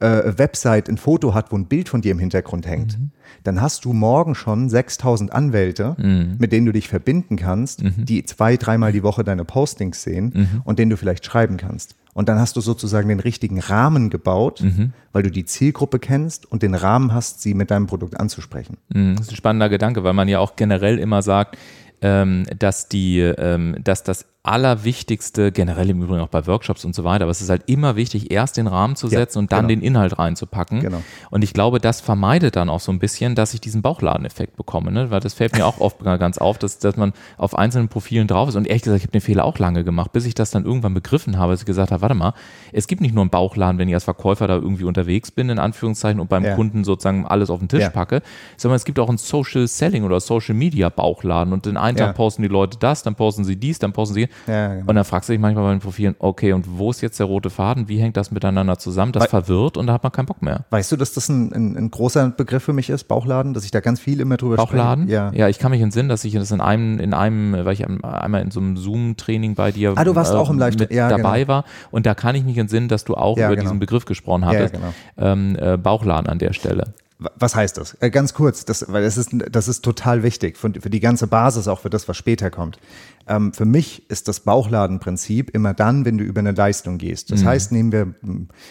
[0.00, 2.98] äh, Website ein Foto hat, wo ein Bild von dir im Hintergrund hängt,
[3.44, 5.96] dann hast du morgen schon 6000 Anwälte,
[6.38, 10.78] mit denen du dich verbinden kannst, die zwei, dreimal die Woche deine Postings sehen und
[10.78, 11.96] denen du vielleicht schreiben kannst.
[12.14, 14.64] Und dann hast du sozusagen den richtigen Rahmen gebaut,
[15.12, 18.76] weil du die Zielgruppe kennst und den Rahmen hast, sie mit deinem Produkt anzusprechen.
[18.92, 21.56] Mhm, Das ist ein spannender Gedanke, weil man ja auch generell immer sagt,
[22.00, 27.04] ähm, dass die, ähm, dass das Allerwichtigste, generell im Übrigen auch bei Workshops und so
[27.04, 29.68] weiter, aber es ist halt immer wichtig, erst den Rahmen zu Ja, setzen und dann
[29.68, 29.80] genau.
[29.80, 30.80] den Inhalt reinzupacken.
[30.80, 31.02] Genau.
[31.30, 34.90] Und ich glaube, das vermeidet dann auch so ein bisschen, dass ich diesen Bauchladeneffekt bekomme,
[34.92, 35.10] ne?
[35.10, 38.48] weil das fällt mir auch oft ganz auf, dass, dass man auf einzelnen Profilen drauf
[38.48, 38.56] ist.
[38.56, 40.94] Und ehrlich gesagt, ich habe den Fehler auch lange gemacht, bis ich das dann irgendwann
[40.94, 42.34] begriffen habe, dass ich gesagt habe, warte mal,
[42.72, 45.58] es gibt nicht nur einen Bauchladen, wenn ich als Verkäufer da irgendwie unterwegs bin, in
[45.58, 46.54] Anführungszeichen, und beim Ja.
[46.54, 47.90] Kunden sozusagen alles auf den Tisch Ja.
[47.90, 48.22] packe,
[48.56, 51.52] sondern es gibt auch einen Social Selling oder Social Media Bauchladen.
[51.52, 52.06] Und den einen Ja.
[52.06, 54.28] Tag posten die Leute das, dann posten sie dies, dann posten sie.
[54.46, 54.88] Ja, genau.
[54.88, 57.26] Und dann fragst du dich manchmal bei den Profilen, okay, und wo ist jetzt der
[57.26, 57.88] rote Faden?
[57.88, 59.12] Wie hängt das miteinander zusammen?
[59.12, 60.64] Das Weil- verwirrt und da hat man keinen Bock mehr.
[60.70, 63.70] Weißt du, dass das ein, ein, ein großer Begriff für mich ist, Bauchladen, dass ich
[63.70, 65.04] da ganz viel immer drüber Bauchladen?
[65.04, 65.14] spreche?
[65.16, 65.32] Ja.
[65.32, 68.42] ja, ich kann mich entsinnen, dass ich das in einem, in einem, weil ich einmal
[68.42, 71.48] in so einem Zoom-Training bei dir Ah, du warst auch im Live- mit ja, dabei
[71.48, 73.68] war und da kann ich mich entsinnen, dass du auch Ja, über genau.
[73.68, 74.74] diesen Begriff gesprochen Ja, hattest.
[74.74, 74.92] genau.
[75.16, 76.94] ähm, äh, Bauchladen an der Stelle.
[77.20, 77.94] Wa- Was heißt das?
[78.00, 81.26] Äh, ganz kurz, das, weil das ist, das ist total wichtig für, für die ganze
[81.26, 82.78] Basis, auch für das, was später kommt.
[83.26, 87.30] Ähm, für mich ist das Bauchladenprinzip immer dann, wenn du über eine Leistung gehst.
[87.30, 88.14] Das heißt, nehmen wir,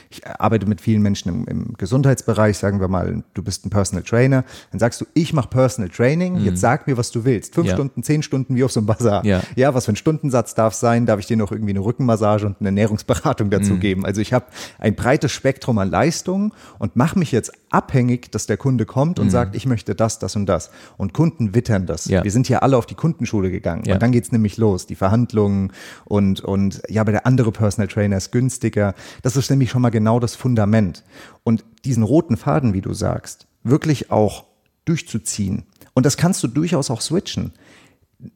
[0.09, 4.03] ich arbeite mit vielen Menschen im, im Gesundheitsbereich, sagen wir mal, du bist ein Personal
[4.03, 7.53] Trainer, dann sagst du, ich mache Personal Training, jetzt sag mir, was du willst.
[7.55, 7.73] Fünf Ja.
[7.73, 9.25] Stunden, zehn Stunden, wie auf so einem Bazar.
[9.25, 9.41] Ja.
[9.55, 11.05] ja, was für ein Stundensatz darf es sein?
[11.05, 13.79] Darf ich dir noch irgendwie eine Rückenmassage und eine Ernährungsberatung dazu Mhm.
[13.79, 14.05] geben?
[14.05, 14.45] Also ich habe
[14.79, 19.29] ein breites Spektrum an Leistungen und mache mich jetzt abhängig, dass der Kunde kommt und
[19.29, 20.69] sagt, ich möchte das, das und das.
[20.97, 22.07] Und Kunden wittern das.
[22.07, 22.13] Mhm.
[22.13, 22.23] Ja.
[22.23, 23.83] Wir sind hier alle auf die Kundenschule gegangen.
[23.91, 25.71] Und dann geht's nämlich los, die Verhandlungen
[26.05, 28.93] und, und ja, aber der andere Personal Trainer ist günstiger.
[29.21, 31.03] Das ist nämlich schon mal genau das Fundament.
[31.43, 34.45] Und diesen roten Faden, wie du sagst, wirklich auch
[34.85, 35.63] durchzuziehen.
[35.93, 37.51] Und das kannst du durchaus auch switchen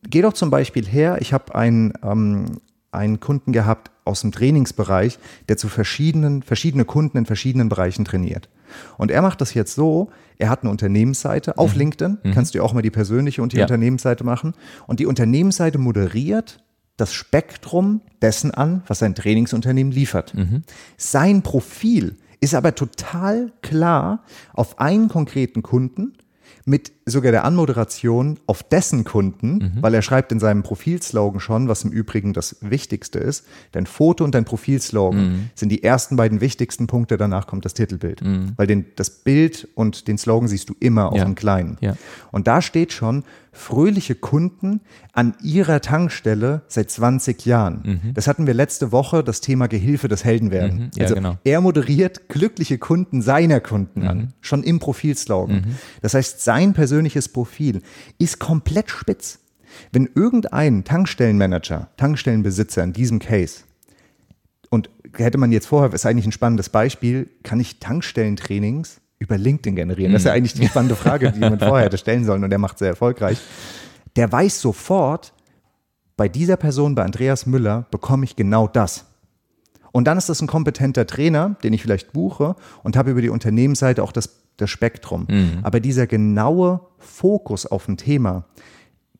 [0.03, 2.59] geh doch zum Beispiel her, ich habe einen, ähm,
[2.91, 8.49] einen Kunden gehabt aus dem Trainingsbereich, der zu verschiedenen, verschiedene Kunden in verschiedenen Bereichen trainiert.
[8.97, 11.79] Und er macht das jetzt so, er hat eine Unternehmensseite auf mhm.
[11.79, 12.31] LinkedIn, mhm.
[12.31, 13.63] kannst du auch mal die persönliche und die ja.
[13.63, 14.53] Unternehmensseite machen.
[14.87, 16.63] Und die Unternehmensseite moderiert
[16.97, 20.33] das Spektrum dessen an, was sein Trainingsunternehmen liefert.
[20.33, 20.63] Mhm.
[20.97, 26.13] Sein Profil ist aber total klar auf einen konkreten Kunden
[26.65, 29.71] mit sogar der Anmoderation auf dessen Kunden, mhm.
[29.81, 33.45] weil er schreibt in seinem Profilslogan schon, was im Übrigen das Wichtigste ist.
[33.71, 35.49] Dein Foto und dein Profilslogan mhm.
[35.53, 38.23] sind die ersten beiden wichtigsten Punkte, danach kommt das Titelbild.
[38.23, 38.53] Mhm.
[38.55, 41.23] Weil den, das Bild und den Slogan siehst du immer, auch ja.
[41.23, 41.77] im Kleinen.
[41.81, 41.95] Ja.
[42.31, 44.79] Und da steht schon, fröhliche Kunden
[45.13, 47.81] an ihrer Tankstelle seit 20 Jahren.
[47.83, 48.13] Mhm.
[48.13, 50.77] Das hatten wir letzte Woche, das Thema Gehilfe des Heldenwerden.
[50.77, 50.91] Mhm.
[50.95, 51.37] Ja, also genau.
[51.43, 54.27] er moderiert glückliche Kunden seiner Kunden an, mhm.
[54.39, 55.57] schon im Profilslogan.
[55.57, 55.75] Mhm.
[56.01, 57.00] Das heißt, sein persönliches
[57.33, 57.81] Profil
[58.17, 59.39] ist komplett spitz.
[59.91, 63.61] Wenn irgendein Tankstellenmanager, Tankstellenbesitzer in diesem Case,
[64.69, 69.75] und hätte man jetzt vorher, ist eigentlich ein spannendes Beispiel, kann ich Tankstellentrainings über LinkedIn
[69.75, 70.13] generieren?
[70.13, 70.37] Das ist ja mhm.
[70.37, 73.37] eigentlich die spannende Frage, die man vorher hätte stellen sollen und der macht sehr erfolgreich.
[74.15, 75.33] Der weiß sofort,
[76.15, 79.05] bei dieser Person, bei Andreas Müller, bekomme ich genau das.
[79.91, 83.29] Und dann ist das ein kompetenter Trainer, den ich vielleicht buche und habe über die
[83.29, 85.27] Unternehmensseite auch das, das Spektrum.
[85.29, 85.59] Mhm.
[85.63, 88.45] Aber dieser genaue Fokus auf ein Thema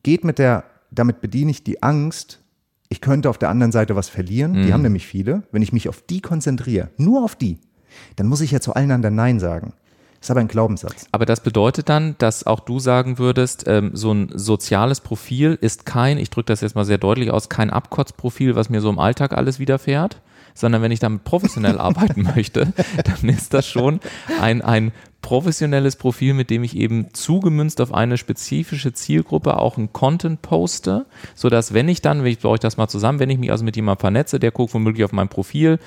[0.02, 2.40] geht mit der, damit bediene ich die Angst,
[2.88, 4.52] ich könnte auf der anderen Seite was verlieren.
[4.52, 4.66] Mhm.
[4.66, 5.44] Die haben nämlich viele.
[5.50, 7.58] Wenn ich mich auf die konzentriere, nur auf die,
[8.16, 9.72] dann muss ich ja zu allen anderen Nein sagen.
[10.22, 11.06] Das ist aber ein Glaubenssatz.
[11.10, 15.84] Aber das bedeutet dann, dass auch du sagen würdest, ähm, so ein soziales Profil ist
[15.84, 19.00] kein, ich drücke das jetzt mal sehr deutlich aus, kein Abkotzprofil, was mir so im
[19.00, 20.20] Alltag alles widerfährt,
[20.54, 22.72] sondern wenn ich damit professionell arbeiten möchte,
[23.04, 23.98] dann ist das schon
[24.40, 29.92] ein, ein professionelles Profil, mit dem ich eben zugemünzt auf eine spezifische Zielgruppe auch einen
[29.92, 33.50] Content poste, sodass wenn ich dann, ich baue euch das mal zusammen, wenn ich mich
[33.50, 35.78] also mit jemandem vernetze, der guckt womöglich auf mein Profil,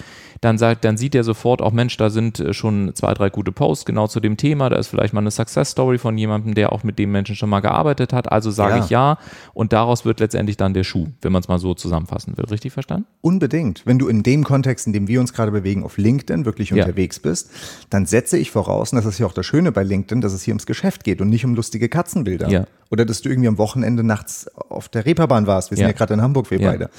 [0.42, 3.52] dann sagt, dann sieht er sofort auch, Mensch, da sind äh, schon zwei, drei gute
[3.52, 6.72] Posts genau zu dem Thema, da ist vielleicht mal eine Success Story von jemandem, der
[6.72, 8.84] auch mit dem Menschen schon mal gearbeitet hat, also sage ja.
[8.84, 9.18] ich ja
[9.54, 12.46] und daraus wird letztendlich dann der Schuh, wenn man es mal so zusammenfassen will.
[12.46, 13.06] Richtig verstanden?
[13.22, 13.86] Unbedingt.
[13.86, 16.84] Wenn du in dem Kontext, in dem wir uns gerade bewegen, auf LinkedIn wirklich ja.
[16.84, 17.50] unterwegs bist,
[17.90, 20.44] dann setze ich voraus, und das ist ja auch das Schöne bei LinkedIn, dass es
[20.44, 22.50] hier ums Geschäft geht und nicht um lustige Katzenbilder.
[22.50, 22.68] Ja.
[22.92, 25.72] Oder dass du irgendwie am Wochenende nachts auf der Reeperbahn warst.
[25.72, 26.90] Wir sind ja, ja gerade in Hamburg, wir beide.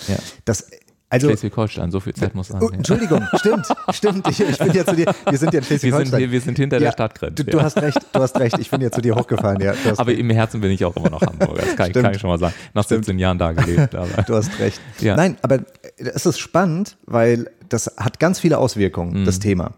[0.44, 0.66] Das
[1.08, 2.60] also, Schleswig-Holstein, so viel Zeit muss sein.
[2.60, 4.28] Oh, Entschuldigung, stimmt, stimmt.
[4.28, 6.20] Ich, ich bin ja zu dir, wir sind ja in Schleswig-Holstein.
[6.20, 7.44] Wir, wir, sind hinter ja, der Stadtgrenze.
[7.44, 8.58] Du, du hast recht, du hast recht.
[8.58, 9.74] Ich bin ja zu dir hochgefahren, ja.
[9.96, 10.18] Aber recht.
[10.18, 11.62] im Herzen bin ich auch immer noch Hamburger.
[11.62, 12.54] Das kann, kann ich schon mal sagen.
[12.74, 13.04] Nach stimmt.
[13.04, 13.94] 17 Jahren da gelebt.
[13.94, 14.22] Aber.
[14.24, 14.80] Du hast recht.
[14.98, 15.14] Ja.
[15.14, 15.60] Nein, aber
[15.96, 19.24] es ist spannend, weil das hat ganz viele Auswirkungen, mhm.
[19.26, 19.74] das Thema.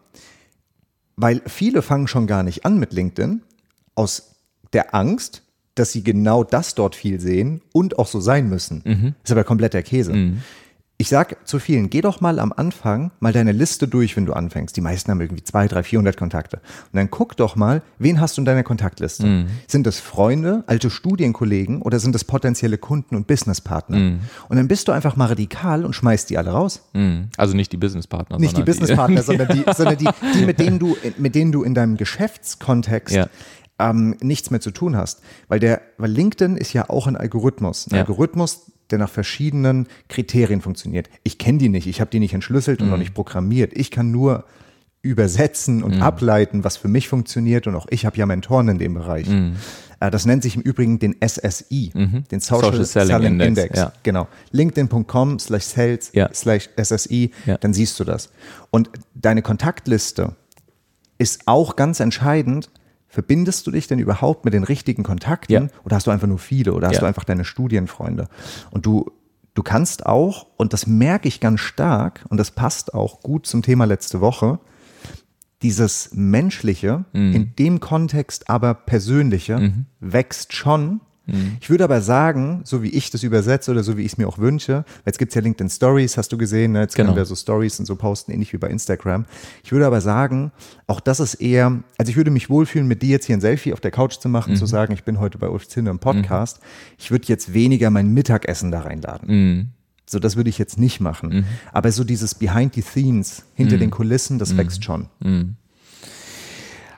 [1.20, 3.42] Weil viele fangen schon gar nicht an mit LinkedIn
[3.96, 4.36] aus
[4.72, 5.42] der Angst,
[5.74, 8.82] dass sie genau das dort viel sehen und auch so sein müssen.
[8.84, 9.14] Mhm.
[9.24, 10.12] Ist aber komplett der Käse.
[10.12, 10.42] Mhm.
[11.00, 14.32] Ich sag zu vielen, geh doch mal am Anfang mal deine Liste durch, wenn du
[14.32, 14.76] anfängst.
[14.76, 16.56] Die meisten haben irgendwie zwei, drei, 400 Kontakte.
[16.56, 19.24] Und dann guck doch mal, wen hast du in deiner Kontaktliste?
[19.24, 19.46] Mm.
[19.68, 23.96] Sind das Freunde, alte Studienkollegen oder sind das potenzielle Kunden und Businesspartner?
[23.96, 24.20] Mm.
[24.48, 26.88] Und dann bist du einfach mal radikal und schmeißt die alle raus.
[26.94, 27.26] Mm.
[27.36, 28.40] Also nicht die Businesspartner.
[28.40, 31.74] Nicht die Businesspartner, sondern die, sondern die, die, mit denen du, mit denen du in
[31.74, 33.28] deinem Geschäftskontext ja.
[33.78, 35.20] ähm, nichts mehr zu tun hast.
[35.46, 37.86] Weil der, weil LinkedIn ist ja auch ein Algorithmus.
[37.86, 38.00] Ein ja.
[38.00, 41.08] Algorithmus, der nach verschiedenen Kriterien funktioniert.
[41.22, 42.92] Ich kenne die nicht, ich habe die nicht entschlüsselt und mhm.
[42.92, 43.72] noch nicht programmiert.
[43.74, 44.44] Ich kann nur
[45.02, 46.02] übersetzen und mhm.
[46.02, 49.28] ableiten, was für mich funktioniert und auch ich habe ja Mentoren in dem Bereich.
[49.28, 49.56] Mhm.
[50.00, 52.24] Äh, das nennt sich im Übrigen den SSI, mhm.
[52.30, 53.48] den Social, Social Selling, Selling, Index.
[53.48, 53.78] Index.
[53.78, 53.92] Ja.
[54.02, 54.28] Genau.
[54.50, 56.30] LinkedIn.com slash sales ja.
[56.32, 57.56] slash SSI, ja.
[57.58, 58.30] dann siehst du das.
[58.70, 60.34] Und deine Kontaktliste
[61.18, 62.70] ist auch ganz entscheidend,
[63.08, 65.68] Verbindest du dich denn überhaupt mit den richtigen Kontakten ja.
[65.84, 67.00] oder hast du einfach nur viele oder hast ja.
[67.00, 68.28] du einfach deine Studienfreunde?
[68.70, 69.10] Und du,
[69.54, 73.62] du kannst auch, und das merke ich ganz stark, und das passt auch gut zum
[73.62, 74.58] Thema letzte Woche,
[75.62, 77.34] dieses Menschliche, mhm.
[77.34, 79.86] in dem Kontext aber Persönliche, mhm.
[80.00, 81.58] wächst schon Mhm.
[81.60, 84.26] Ich würde aber sagen, so wie ich das übersetze oder so wie ich es mir
[84.26, 86.80] auch wünsche, jetzt gibt es ja LinkedIn Stories, hast du gesehen, ne?
[86.80, 87.08] jetzt genau.
[87.08, 89.26] können wir so Stories und so posten, ähnlich wie bei Instagram.
[89.62, 90.52] Ich würde aber sagen,
[90.86, 93.72] auch das ist eher, also ich würde mich wohlfühlen, mit dir jetzt hier ein Selfie
[93.72, 94.56] auf der Couch zu machen, mhm.
[94.56, 96.60] zu sagen, ich bin heute bei Ulf Zinne im Podcast.
[96.60, 96.96] Mhm.
[96.98, 99.28] Ich würde jetzt weniger mein Mittagessen da reinladen.
[99.28, 99.68] Mhm.
[100.06, 101.28] So, das würde ich jetzt nicht machen.
[101.28, 101.44] Mhm.
[101.72, 103.80] Aber so dieses Behind the Scenes, hinter mhm.
[103.80, 105.08] den Kulissen, das wächst schon.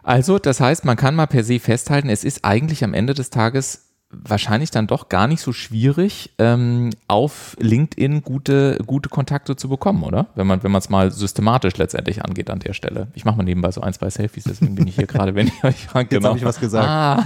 [0.03, 3.31] Also, das heißt, man kann mal per se festhalten, es ist eigentlich am Ende des
[3.31, 9.69] Tages wahrscheinlich dann doch gar nicht so schwierig, ähm, auf LinkedIn gute, gute Kontakte zu
[9.69, 10.27] bekommen, oder?
[10.35, 13.09] Wenn man wenn es mal systematisch letztendlich angeht an der Stelle.
[13.15, 15.65] Ich mache mal nebenbei so ein, zwei Selfies, deswegen bin ich hier gerade, wenn ich
[15.65, 16.09] euch frage.
[16.09, 16.21] Genau.
[16.21, 16.89] Jetzt habe ich was gesagt.
[16.89, 17.25] Ah.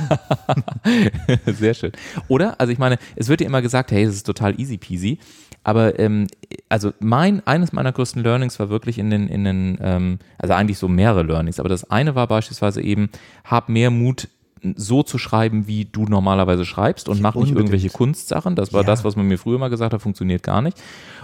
[1.47, 1.93] Sehr schön.
[2.29, 2.61] Oder?
[2.61, 5.19] Also ich meine, es wird ja immer gesagt, hey, es ist total easy peasy.
[5.65, 6.27] Aber ähm,
[6.69, 10.77] also mein, eines meiner größten Learnings war wirklich in den, in den, ähm, also eigentlich
[10.77, 13.09] so mehrere Learnings, aber das eine war beispielsweise eben,
[13.45, 14.29] hab mehr Mut,
[14.77, 17.59] so zu schreiben, wie du normalerweise schreibst und mach nicht Unbedingt.
[17.59, 18.57] irgendwelche Kunstsachen.
[18.57, 18.87] Das war Ja.
[18.87, 20.81] das, was man mir früher mal gesagt hat, funktioniert gar nicht.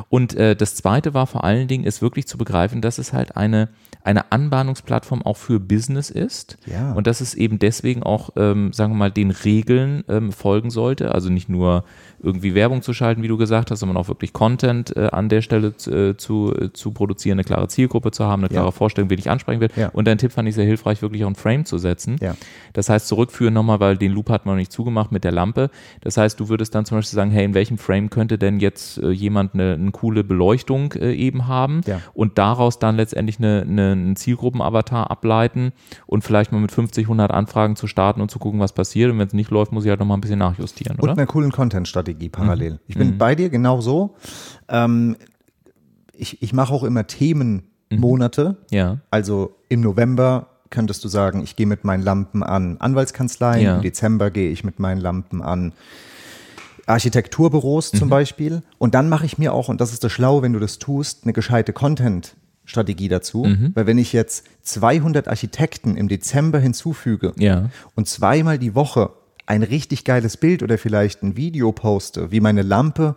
[0.09, 3.37] Und äh, das zweite war vor allen Dingen, ist wirklich zu begreifen, dass es halt
[3.37, 3.69] eine,
[4.05, 6.59] eine Anbahnungsplattform auch für Business ist.
[6.67, 6.93] Ja.
[6.93, 11.13] Und dass es eben deswegen auch, ähm, sagen wir mal, den Regeln ähm, folgen sollte.
[11.15, 11.85] Also nicht nur
[12.23, 15.41] irgendwie Werbung zu schalten, wie du gesagt hast, sondern auch wirklich Content äh, an der
[15.41, 18.71] Stelle äh, zu, äh, zu produzieren, eine klare Zielgruppe zu haben, eine klare Ja.
[18.73, 19.71] Vorstellung, wen ich ansprechen will.
[19.77, 19.89] Ja.
[19.89, 22.17] Und dein Tipp fand ich sehr hilfreich, wirklich auch ein Frame zu setzen.
[22.21, 22.35] Ja.
[22.75, 25.71] Das heißt, zurückführen nochmal, weil den Loop hat man noch nicht zugemacht mit der Lampe.
[26.01, 28.99] Das heißt, du würdest dann zum Beispiel sagen, hey, in welchem Frame könnte denn jetzt
[28.99, 32.01] äh, jemand eine, eine coole Beleuchtung äh, eben haben Ja.
[32.13, 35.73] und daraus dann letztendlich eine, eine, einen Zielgruppenavatar ableiten
[36.07, 39.11] und vielleicht mal mit 50, 100 Anfragen zu starten und zu gucken, was passiert.
[39.11, 41.13] Und wenn es nicht läuft, muss ich halt nochmal ein bisschen nachjustieren, Und oder?
[41.13, 42.81] einer coolen Content-Strategie parallel.
[42.87, 44.15] Ich bin bei dir genau so.
[44.69, 45.17] Ähm,
[46.17, 48.57] ich ich mache auch immer Themenmonate.
[48.71, 48.99] Ja.
[49.11, 53.77] Also im November könntest du sagen, ich gehe mit meinen Lampen an Anwaltskanzleien, Ja.
[53.77, 55.73] im Dezember gehe ich mit meinen Lampen an
[56.87, 58.63] Architekturbüros zum Beispiel.
[58.79, 61.21] Und dann mache ich mir auch, und das ist das Schlau, wenn du das tust,
[61.25, 63.47] eine gescheite Content-Strategie dazu.
[63.75, 67.71] Weil wenn ich jetzt 200 Architekten im Dezember hinzufüge Ja.
[67.95, 69.11] und zweimal die Woche
[69.47, 73.17] ein richtig geiles Bild oder vielleicht ein Video poste, wie meine Lampe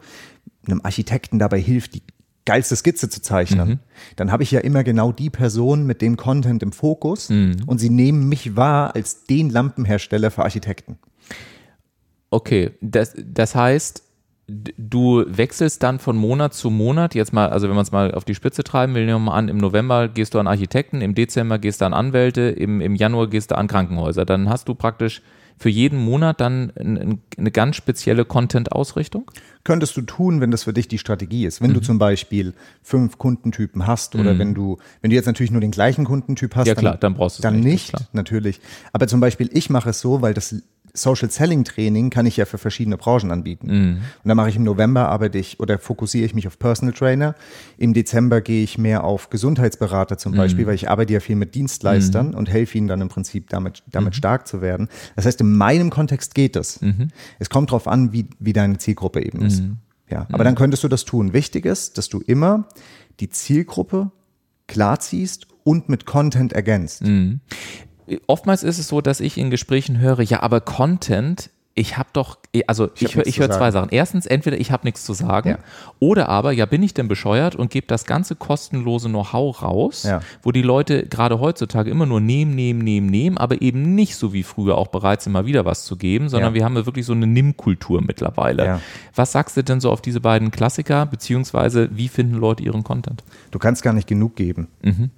[0.67, 2.01] einem Architekten dabei hilft, die
[2.45, 3.79] geilste Skizze zu zeichnen,
[4.15, 7.29] dann habe ich ja immer genau die Person mit dem Content im Fokus
[7.67, 10.97] und sie nehmen mich wahr als den Lampenhersteller für Architekten.
[12.29, 14.03] Okay, das, das heißt,
[14.47, 18.25] du wechselst dann von Monat zu Monat, jetzt mal, also wenn man es mal auf
[18.25, 21.15] die Spitze treiben will, nehmen wir mal an, im November gehst du an Architekten, im
[21.15, 24.25] Dezember gehst du an Anwälte, im, im Januar gehst du an Krankenhäuser.
[24.25, 25.21] Dann hast du praktisch
[25.57, 29.31] für jeden Monat dann ein, ein, eine ganz spezielle Content-Ausrichtung?
[29.63, 31.61] Könntest du tun, wenn das für dich die Strategie ist.
[31.61, 35.61] Wenn du zum Beispiel fünf Kundentypen hast oder wenn du, wenn du jetzt natürlich nur
[35.61, 38.59] den gleichen Kundentyp hast, Ja, klar, dann brauchst du es dann nicht, nicht, natürlich.
[38.91, 40.55] Aber zum Beispiel, ich mache es so, weil das
[40.95, 43.67] Social Selling Training kann ich ja für verschiedene Branchen anbieten.
[43.67, 43.97] Mhm.
[44.23, 47.33] Und dann mache ich im November arbeite ich oder fokussiere ich mich auf Personal Trainer.
[47.79, 50.19] Im Dezember gehe ich mehr auf Gesundheitsberater Mhm.
[50.19, 53.49] zum Beispiel, weil ich arbeite ja viel mit Dienstleistern und helfe ihnen dann im Prinzip
[53.49, 54.17] damit, damit Mhm.
[54.17, 54.87] stark zu werden.
[55.15, 56.79] Das heißt, in meinem Kontext geht es.
[57.39, 59.61] Es kommt darauf an, wie, wie deine Zielgruppe eben ist.
[59.61, 59.77] Mhm.
[60.11, 61.33] Ja, aber dann könntest du das tun.
[61.33, 62.67] Wichtig ist, dass du immer
[63.19, 64.11] die Zielgruppe
[64.67, 67.01] klar ziehst und mit Content ergänzt.
[67.03, 67.39] Mhm.
[68.27, 72.37] Oftmals ist es so, dass ich in Gesprächen höre, ja, aber Content, ich habe doch,
[72.67, 73.71] also ich, höre ich höre zwei.
[73.71, 73.89] Sachen.
[73.89, 75.57] Erstens, entweder ich habe nichts zu sagen Ja.
[75.97, 80.19] oder aber, ja, bin ich denn bescheuert und gebe das ganze kostenlose Know-how raus, Ja.
[80.43, 84.33] wo die Leute gerade heutzutage immer nur nehmen, nehmen, nehmen, nehmen, aber eben nicht so
[84.33, 86.59] wie früher auch bereit sind, mal wieder was zu geben, sondern Ja.
[86.59, 88.79] wir haben ja wirklich so eine Nimm-Kultur mittlerweile.
[89.15, 93.23] Was sagst du denn so auf diese beiden Klassiker, beziehungsweise wie finden Leute ihren Content?
[93.49, 94.67] Du kannst gar nicht genug geben.
[94.83, 95.09] Mhm.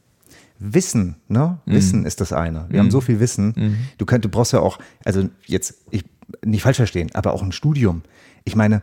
[0.59, 1.59] Wissen, ne?
[1.65, 2.65] Wissen ist das eine.
[2.69, 3.53] Wir haben so viel Wissen.
[3.55, 3.77] Mhm.
[3.97, 6.05] Du, könnt, du brauchst ja auch, also jetzt, ich,
[6.43, 8.01] nicht falsch verstehen, aber auch ein Studium.
[8.45, 8.81] Ich meine,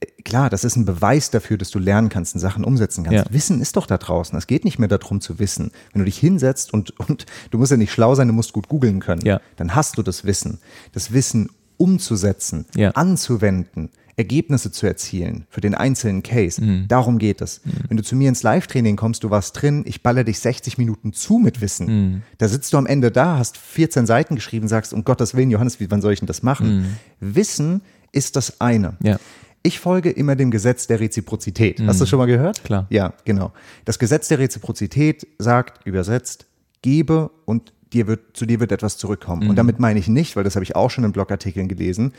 [0.00, 3.26] äh, klar, das ist ein Beweis dafür, dass du lernen kannst und Sachen umsetzen kannst.
[3.26, 3.32] Ja.
[3.34, 4.38] Wissen ist doch da draußen.
[4.38, 5.72] Es geht nicht mehr darum zu wissen.
[5.92, 8.68] Wenn du dich hinsetzt und, und du musst ja nicht schlau sein, du musst gut
[8.68, 9.40] googeln können, Ja.
[9.56, 10.58] dann hast du das Wissen.
[10.92, 12.90] Das Wissen umzusetzen, Ja.
[12.90, 16.62] anzuwenden, Ergebnisse zu erzielen für den einzelnen Case.
[16.62, 16.88] Mhm.
[16.88, 17.62] Darum geht es.
[17.88, 21.14] Wenn du zu mir ins Live-Training kommst, du warst drin, ich baller dich 60 Minuten
[21.14, 21.86] zu mit Wissen.
[21.86, 22.22] Mhm.
[22.36, 25.80] Da sitzt du am Ende da, hast 14 Seiten geschrieben, sagst, um Gottes Willen, Johannes,
[25.80, 26.98] wie wann soll ich denn das machen?
[27.18, 27.80] Wissen
[28.12, 28.96] ist das eine.
[29.00, 29.06] Mhm.
[29.06, 29.16] Ja.
[29.62, 31.80] Ich folge immer dem Gesetz der Reziprozität.
[31.80, 32.58] Hast du das schon mal gehört?
[32.60, 32.66] Mhm.
[32.66, 32.86] Klar.
[32.90, 33.52] Ja, genau.
[33.86, 36.46] Das Gesetz der Reziprozität sagt, übersetzt,
[36.82, 39.44] gebe und dir wird, zu dir wird etwas zurückkommen.
[39.44, 39.50] Mhm.
[39.50, 42.12] Und damit meine ich nicht, weil das habe ich auch schon in Blogartikeln gelesen,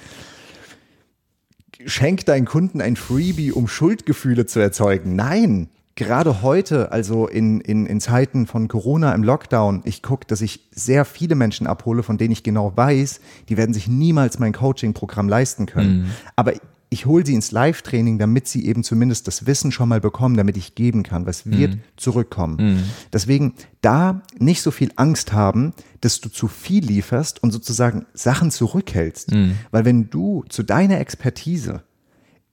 [1.86, 5.16] schenk deinen Kunden ein Freebie, um Schuldgefühle zu erzeugen.
[5.16, 10.42] Nein, gerade heute, also in, in, in Zeiten von Corona im Lockdown, ich gucke, dass
[10.42, 14.54] ich sehr viele Menschen abhole, von denen ich genau weiß, die werden sich niemals mein
[14.54, 16.12] Coaching-Programm leisten können.
[16.36, 16.54] Aber
[16.94, 20.58] ich hole sie ins Live-Training, damit sie eben zumindest das Wissen schon mal bekommen, damit
[20.58, 21.26] ich geben kann.
[21.26, 22.84] Was wird zurückkommen?
[23.14, 28.52] Deswegen da nicht so viel Angst haben, dass du zu viel lieferst und sozusagen Sachen
[28.52, 29.32] zurückhältst.
[29.72, 31.84] Weil wenn du zu deiner Expertise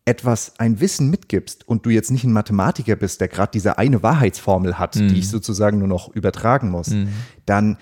[0.05, 4.05] etwas, ein Wissen mitgibst und du jetzt nicht ein Mathematiker bist, der gerade diese eine
[4.05, 6.95] Wahrheitsformel hat, die ich sozusagen nur noch übertragen muss,
[7.45, 7.77] dann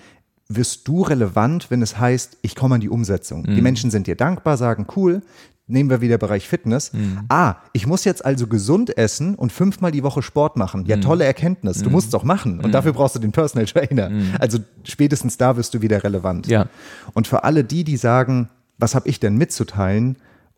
[0.49, 3.43] wirst du relevant, wenn es heißt, ich komme an die Umsetzung.
[3.43, 5.21] Die Menschen sind dir dankbar, sagen, cool,
[5.67, 6.91] nehmen wir wieder Bereich Fitness.
[7.29, 10.85] Ah, ich muss jetzt also gesund essen und fünfmal die Woche Sport machen.
[10.85, 11.83] Ja, tolle Erkenntnis.
[11.83, 12.59] Du musst es doch machen.
[12.59, 14.09] Und dafür brauchst du den Personal Trainer.
[14.39, 16.47] Also spätestens da wirst du wieder relevant.
[16.47, 16.67] Ja.
[17.13, 20.17] Und für alle die, die sagen, was habe ich denn mitzuteilen?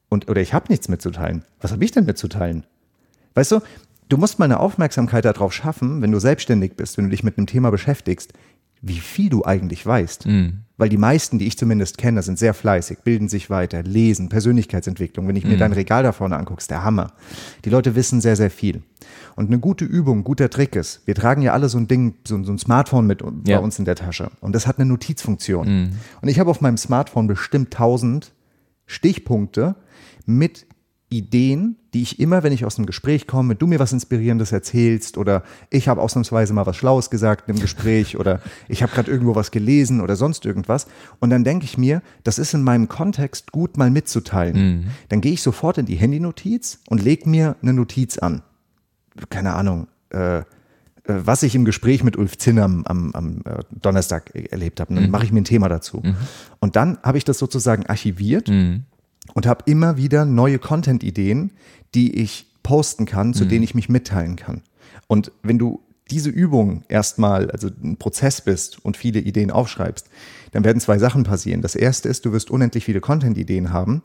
[0.10, 1.44] Und, oder ich habe nichts mitzuteilen.
[1.62, 2.66] Was habe ich denn mitzuteilen?
[3.36, 3.60] Weißt du,
[4.10, 7.38] du musst mal eine Aufmerksamkeit darauf schaffen, wenn du selbstständig bist, wenn du dich mit
[7.38, 8.34] einem Thema beschäftigst,
[8.82, 10.26] wie viel du eigentlich weißt.
[10.78, 15.28] Weil die meisten, die ich zumindest kenne, sind sehr fleißig, bilden sich weiter, lesen, Persönlichkeitsentwicklung.
[15.28, 17.12] Wenn ich mir dein Regal da vorne angucke, ist der Hammer.
[17.66, 18.82] Die Leute wissen sehr, sehr viel.
[19.36, 22.16] Und eine gute Übung, ein guter Trick ist, wir tragen ja alle so ein Ding,
[22.26, 23.58] so, so ein Smartphone mit Ja.
[23.58, 24.32] bei uns in der Tasche.
[24.40, 25.92] Und das hat eine Notizfunktion.
[26.22, 28.32] Und ich habe auf meinem Smartphone bestimmt 1000
[28.86, 29.76] Stichpunkte
[30.26, 30.66] mit
[31.12, 35.18] Ideen, die ich immer, wenn ich aus einem Gespräch komme, du mir was Inspirierendes erzählst
[35.18, 35.42] oder
[35.72, 39.50] ich habe ausnahmsweise mal was Schlaues gesagt im Gespräch oder ich habe gerade irgendwo was
[39.50, 40.86] gelesen oder sonst irgendwas
[41.20, 44.92] und dann denke ich mir, das ist in meinem Kontext gut mal mitzuteilen.
[45.10, 48.44] Dann gehe ich sofort in die Handynotiz und lege mir eine Notiz an.
[49.32, 50.44] Keine Ahnung, äh, äh,
[51.06, 54.94] was ich im Gespräch mit Ulf Zinn am, am, am äh, Donnerstag e- erlebt habe.
[54.94, 56.04] Dann mache ich mir ein Thema dazu.
[56.60, 58.48] Und dann habe ich das sozusagen archiviert
[59.34, 61.52] und habe immer wieder neue Content-Ideen,
[61.96, 64.62] die ich posten kann, zu denen ich mich mitteilen kann.
[65.08, 70.08] Und wenn du diese Übung erstmal, also ein Prozess bist und viele Ideen aufschreibst,
[70.52, 71.62] dann werden zwei Sachen passieren.
[71.62, 74.02] Das erste ist, du wirst unendlich viele Content-Ideen haben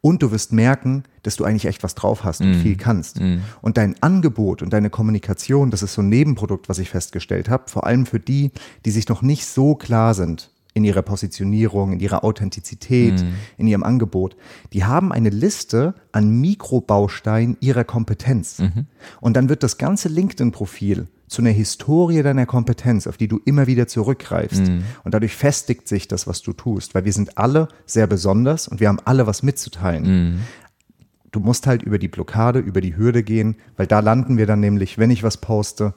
[0.00, 3.20] und du wirst merken, dass du eigentlich echt was drauf hast und viel kannst.
[3.60, 7.64] Und dein Angebot und deine Kommunikation, das ist so ein Nebenprodukt, was ich festgestellt habe,
[7.66, 8.52] vor allem für die,
[8.84, 13.24] die sich noch nicht so klar sind in ihrer Positionierung, in ihrer Authentizität,
[13.56, 14.36] in ihrem Angebot,
[14.72, 18.62] die haben eine Liste an Mikrobausteinen ihrer Kompetenz.
[19.20, 23.66] Und dann wird das ganze LinkedIn-Profil zu einer Historie deiner Kompetenz, auf die du immer
[23.66, 24.62] wieder zurückgreifst.
[25.04, 28.80] Und dadurch festigt sich das, was du tust, weil wir sind alle sehr besonders und
[28.80, 30.40] wir haben alle was mitzuteilen.
[31.30, 34.60] Du musst halt über die Blockade, über die Hürde gehen, weil da landen wir dann
[34.60, 35.92] nämlich, wenn ich was poste,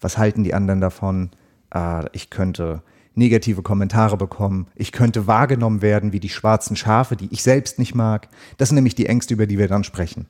[0.00, 1.30] was halten die anderen davon?
[1.70, 2.82] Ah, ich könnte
[3.14, 4.66] negative Kommentare bekommen.
[4.74, 8.28] Ich könnte wahrgenommen werden wie die schwarzen Schafe, die ich selbst nicht mag.
[8.56, 10.26] Das sind nämlich die Ängste, über die wir dann sprechen.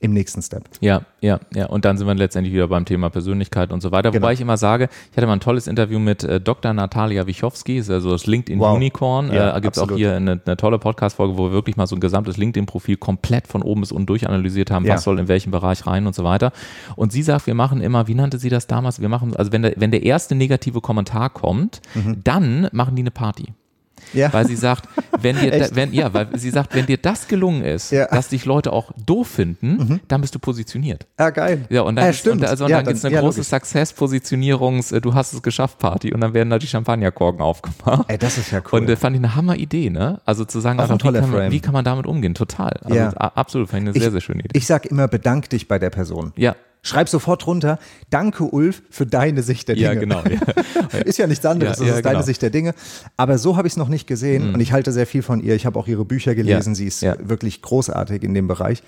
[0.00, 0.64] Im nächsten Step.
[0.82, 1.64] Ja, ja, ja.
[1.66, 4.10] Und dann sind wir letztendlich wieder beim Thema Persönlichkeit und so weiter.
[4.10, 4.22] Genau.
[4.24, 6.74] Wobei ich immer sage, ich hatte mal ein tolles Interview mit äh, Dr.
[6.74, 8.76] Natalia Wichowski, ist also das LinkedIn Wow.
[8.76, 9.32] Unicorn.
[9.32, 11.96] Ja, äh, Gibt es auch hier eine, eine tolle Podcast-Folge, wo wir wirklich mal so
[11.96, 14.94] ein gesamtes LinkedIn-Profil komplett von oben bis unten durchanalysiert haben, Ja.
[14.94, 16.52] was soll in welchem Bereich rein und so weiter.
[16.96, 19.00] Und sie sagt, wir machen immer, wie nannte sie das damals?
[19.00, 21.80] Wir machen, also wenn der, wenn der erste negative Kommentar kommt,
[22.22, 23.54] dann machen die eine Party.
[24.14, 24.20] Mhm.
[24.20, 24.32] Ja.
[24.32, 24.88] Weil sie sagt,
[25.20, 28.04] wenn dir, da, wenn, ja, weil sie sagt, wenn dir das gelungen ist, Ja.
[28.10, 28.14] Mhm.
[28.16, 31.06] dass dich Leute auch doof finden, dann bist du positioniert.
[31.16, 31.66] Ah, geil.
[31.70, 32.40] Ja, und dann, ah, gibt's- stimmt.
[32.42, 33.42] Und, also, und ja, dann gibt es eine ja, große.
[33.44, 38.04] Success-Positionierungs-, äh, du hast es geschafft Party und dann werden da die Champagnerkorken aufgemacht.
[38.08, 38.80] Ey, das ist ja cool.
[38.80, 40.20] Und äh, fand ich eine Hammer-Idee, ne?
[40.24, 42.34] Also zu sagen, einfach, wie, kann man, wie kann man damit umgehen?
[42.34, 42.78] Total.
[42.84, 43.08] Also Ja.
[43.10, 44.56] absolut, fand ich eine sehr, sehr schöne Idee.
[44.58, 46.32] Ich sag immer, bedank dich bei der Person.
[46.36, 46.54] ja.
[46.86, 47.78] Schreib sofort runter,
[48.10, 49.86] danke Ulf für deine Sicht der Dinge.
[49.86, 50.22] Ja, genau.
[50.22, 50.98] Ja.
[51.04, 52.22] Ist ja nichts anderes, Ja, das ja, ist deine genau.
[52.22, 52.26] Mhm.
[52.26, 52.74] Sicht der Dinge.
[53.16, 55.54] Aber so habe ich es noch nicht gesehen und ich halte sehr viel von ihr.
[55.54, 58.82] Ich habe auch ihre Bücher gelesen, sie ist wirklich großartig in dem Bereich.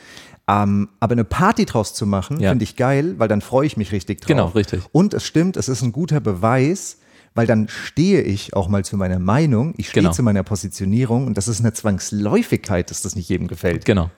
[0.49, 3.91] Ähm, aber eine Party draus zu machen, finde ich geil, weil dann freue ich mich
[3.93, 4.29] richtig drauf.
[4.29, 4.83] Genau, richtig.
[4.93, 6.99] Und es stimmt, es ist ein guter Beweis,
[7.35, 10.13] weil dann stehe ich auch mal zu meiner Meinung, ich stehe Genau.
[10.15, 13.85] zu meiner Positionierung und das ist eine Zwangsläufigkeit, dass das nicht jedem gefällt.
[13.85, 14.11] Genau.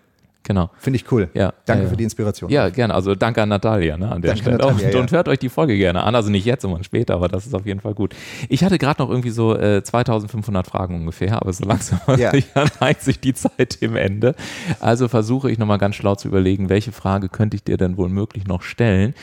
[0.49, 0.71] Genau.
[0.79, 1.29] Finde ich cool.
[1.35, 2.51] Ja, Danke ja, für die Inspiration.
[2.51, 2.95] Ja, gerne.
[2.95, 4.57] Also danke an Natalia ne, an der Danke, Stelle.
[4.57, 6.15] Natalia, und, und hört euch die Folge gerne an.
[6.15, 8.15] Also nicht jetzt, sondern später, aber das ist auf jeden Fall gut.
[8.49, 12.33] Ich hatte gerade noch irgendwie so äh, 2500 Fragen ungefähr, aber so langsam Ja.
[12.81, 14.35] neigt sich die Zeit dem Ende.
[14.81, 18.09] Also versuche ich nochmal ganz schlau zu überlegen, welche Frage könnte ich dir denn wohl
[18.09, 19.15] möglich noch stellen.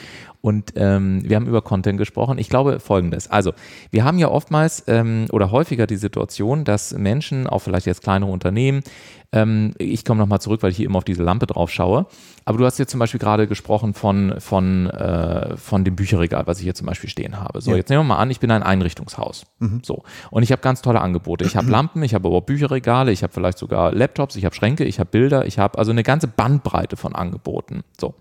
[0.46, 2.38] Und ähm, wir haben über Content gesprochen.
[2.38, 3.32] Ich glaube folgendes.
[3.32, 3.54] Also,
[3.90, 8.30] wir haben ja oftmals ähm, oder häufiger die Situation, dass Menschen, auch vielleicht jetzt kleinere
[8.30, 8.84] Unternehmen,
[9.32, 12.06] ähm, ich komme nochmal zurück, weil ich hier immer auf diese Lampe drauf schaue,
[12.46, 16.60] aber du hast jetzt zum Beispiel gerade gesprochen von, von, äh, von dem Bücherregal, was
[16.60, 17.60] ich hier zum Beispiel stehen habe.
[17.60, 17.78] So, Ja.
[17.78, 19.48] jetzt nehmen wir mal an, ich bin ein Einrichtungshaus.
[19.82, 20.04] So.
[20.30, 21.44] Und ich habe ganz tolle Angebote.
[21.44, 24.54] Ich habe Lampen, ich habe aber auch Bücherregale, ich habe vielleicht sogar Laptops, ich habe
[24.54, 27.84] Schränke, ich habe Bilder, ich habe also eine ganze Bandbreite von Angeboten.
[28.00, 28.14] So.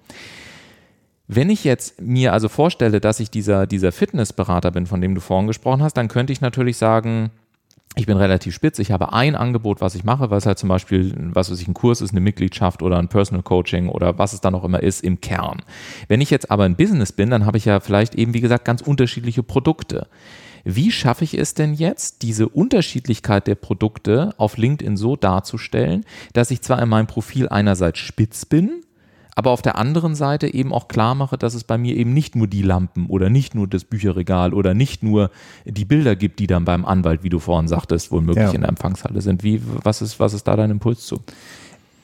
[1.26, 5.20] Wenn ich jetzt mir also vorstelle, dass ich dieser, dieser Fitnessberater bin, von dem du
[5.20, 7.30] vorhin gesprochen hast, dann könnte ich natürlich sagen,
[7.96, 11.14] ich bin relativ spitz, ich habe ein Angebot, was ich mache, was halt zum Beispiel,
[11.32, 14.40] was weiß ich, ein Kurs ist, eine Mitgliedschaft oder ein Personal Coaching oder was es
[14.40, 15.62] dann auch immer ist im Kern.
[16.08, 18.64] Wenn ich jetzt aber ein Business bin, dann habe ich ja vielleicht eben, wie gesagt,
[18.64, 20.08] ganz unterschiedliche Produkte.
[20.64, 26.50] Wie schaffe ich es denn jetzt, diese Unterschiedlichkeit der Produkte auf LinkedIn so darzustellen, dass
[26.50, 28.82] ich zwar in meinem Profil einerseits spitz bin,
[29.34, 32.36] aber auf der anderen Seite eben auch klar mache, dass es bei mir eben nicht
[32.36, 35.30] nur die Lampen oder nicht nur das Bücherregal oder nicht nur
[35.64, 38.52] die Bilder gibt, die dann beim Anwalt, wie du vorhin sagtest, womöglich ja.
[38.52, 39.42] in der Empfangshalle sind.
[39.42, 41.20] Wie, was ist, was ist da dein Impuls zu?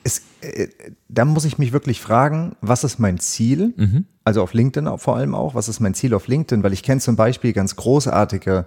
[0.03, 0.67] Es, äh,
[1.09, 3.73] da muss ich mich wirklich fragen, was ist mein Ziel?
[3.77, 4.05] Mhm.
[4.23, 6.63] Also auf LinkedIn vor allem auch, was ist mein Ziel auf LinkedIn?
[6.63, 8.65] Weil ich kenne zum Beispiel ganz großartige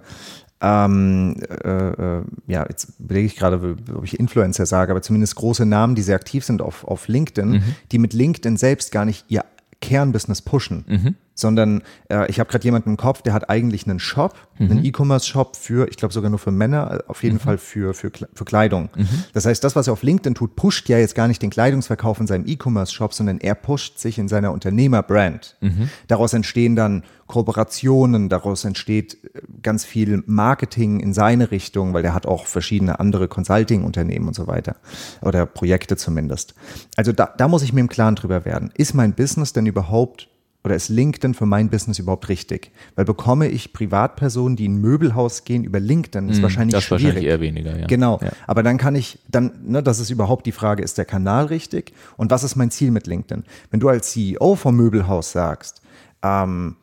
[0.65, 5.65] ähm, äh, äh, ja, jetzt überlege ich gerade, ob ich Influencer sage, aber zumindest große
[5.65, 7.63] Namen, die sehr aktiv sind auf, auf LinkedIn, mhm.
[7.91, 9.45] die mit LinkedIn selbst gar nicht ihr
[9.81, 10.85] Kernbusiness pushen.
[10.87, 14.71] Mhm sondern äh, ich habe gerade jemanden im Kopf, der hat eigentlich einen Shop, mhm.
[14.71, 17.39] einen E-Commerce-Shop für, ich glaube sogar nur für Männer, äh, auf jeden mhm.
[17.39, 18.89] Fall für, für, für Kleidung.
[18.95, 19.07] Mhm.
[19.33, 22.19] Das heißt, das, was er auf LinkedIn tut, pusht ja jetzt gar nicht den Kleidungsverkauf
[22.19, 25.57] in seinem E-Commerce-Shop, sondern er pusht sich in seiner Unternehmer-Brand.
[25.59, 25.89] Mhm.
[26.07, 32.13] Daraus entstehen dann Kooperationen, daraus entsteht äh, ganz viel Marketing in seine Richtung, weil der
[32.13, 34.77] hat auch verschiedene andere Consulting-Unternehmen und so weiter
[35.21, 36.55] oder Projekte zumindest.
[36.95, 38.71] Also da, da muss ich mir im Klaren drüber werden.
[38.75, 40.29] Ist mein Business denn überhaupt
[40.65, 42.71] oder ist LinkedIn für mein Business überhaupt richtig?
[42.95, 46.83] Weil bekomme ich Privatpersonen, die in ein Möbelhaus gehen über LinkedIn, ist mm, wahrscheinlich das
[46.83, 47.03] schwierig.
[47.05, 47.85] Wahrscheinlich eher weniger, ja.
[47.85, 48.19] Genau.
[48.21, 48.31] Ja.
[48.47, 51.93] Aber dann kann ich, dann, ne, das ist überhaupt die Frage, ist der Kanal richtig?
[52.17, 53.43] Und was ist mein Ziel mit LinkedIn?
[53.69, 55.81] Wenn du als CEO vom Möbelhaus sagst,
[56.23, 56.75] ähm,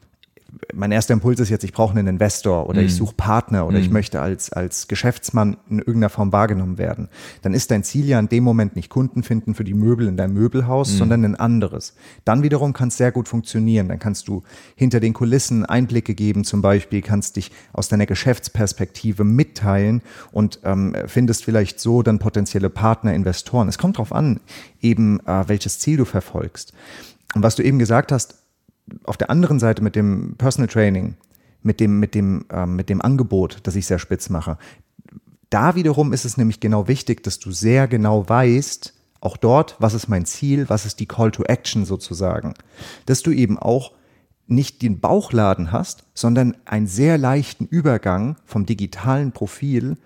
[0.74, 2.84] mein erster Impuls ist jetzt, ich brauche einen Investor oder mm.
[2.84, 2.96] ich mhm.
[2.96, 3.82] suche Partner oder mm.
[3.82, 3.92] ich mhm.
[3.94, 7.09] möchte als, als Geschäftsmann in irgendeiner Form wahrgenommen werden,
[7.42, 10.16] dann ist dein Ziel ja in dem Moment nicht Kunden finden für die Möbel in
[10.16, 10.96] deinem Möbelhaus, mm.
[10.96, 11.94] sondern ein anderes.
[12.24, 13.88] Dann wiederum kann es sehr gut funktionieren.
[13.88, 14.42] Dann kannst du
[14.76, 20.94] hinter den Kulissen Einblicke geben, zum Beispiel kannst dich aus deiner Geschäftsperspektive mitteilen und ähm,
[21.07, 23.68] findest vielleicht so dann potenzielle Partner, Investoren.
[23.68, 24.40] Es kommt darauf an,
[24.80, 26.72] eben äh, welches Ziel du verfolgst.
[27.34, 28.41] Und was du eben gesagt hast,
[29.04, 31.16] auf der anderen Seite mit dem Personal Training,
[31.62, 34.58] mit dem, mit dem, äh, mit dem Angebot, das ich sehr spitz mache,
[35.50, 39.94] da wiederum ist es nämlich genau wichtig, dass du sehr genau weißt, auch dort, was
[39.94, 42.54] ist mein Ziel, was ist die Call to Action sozusagen,
[43.06, 43.92] dass du eben auch
[44.46, 49.96] nicht den Bauchladen hast, sondern einen sehr leichten Übergang vom digitalen Profil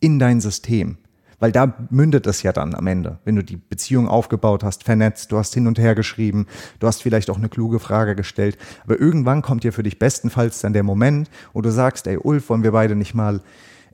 [0.00, 0.98] in dein System.
[1.38, 5.32] Weil da mündet es ja dann am Ende, wenn du die Beziehung aufgebaut hast, vernetzt,
[5.32, 6.46] du hast hin und her geschrieben,
[6.78, 8.58] du hast vielleicht auch eine kluge Frage gestellt.
[8.84, 12.48] Aber irgendwann kommt dir für dich bestenfalls dann der Moment, wo du sagst, ey Ulf,
[12.48, 13.40] wollen wir beide nicht mal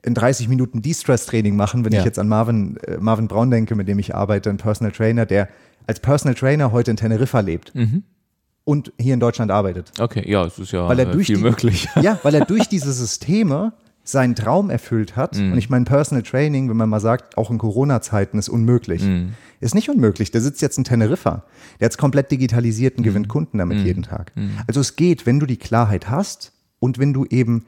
[0.03, 1.99] in 30 Minuten De-Stress-Training machen, wenn ja.
[1.99, 5.25] ich jetzt an Marvin, äh, Marvin Braun denke, mit dem ich arbeite, ein Personal Trainer,
[5.25, 5.47] der
[5.87, 7.75] als Personal Trainer heute in Teneriffa lebt.
[7.75, 8.03] Mhm
[8.63, 9.91] und hier in Deutschland arbeitet.
[9.99, 11.87] Okay, ja, es ist ja weil er durch viel die, möglich.
[12.01, 13.73] Ja, weil er durch diese Systeme
[14.03, 15.37] seinen Traum erfüllt hat.
[15.37, 15.51] Mm.
[15.51, 19.03] Und ich meine, Personal Training, wenn man mal sagt, auch in Corona-Zeiten ist unmöglich.
[19.03, 19.29] Mm.
[19.59, 20.31] Ist nicht unmöglich.
[20.31, 21.43] Der sitzt jetzt in Teneriffa.
[21.79, 23.05] Der hat es komplett digitalisiert und mm.
[23.05, 23.85] gewinnt Kunden damit mm.
[23.85, 24.31] jeden Tag.
[24.35, 24.49] Mm.
[24.67, 27.65] Also es geht, wenn du die Klarheit hast und wenn du eben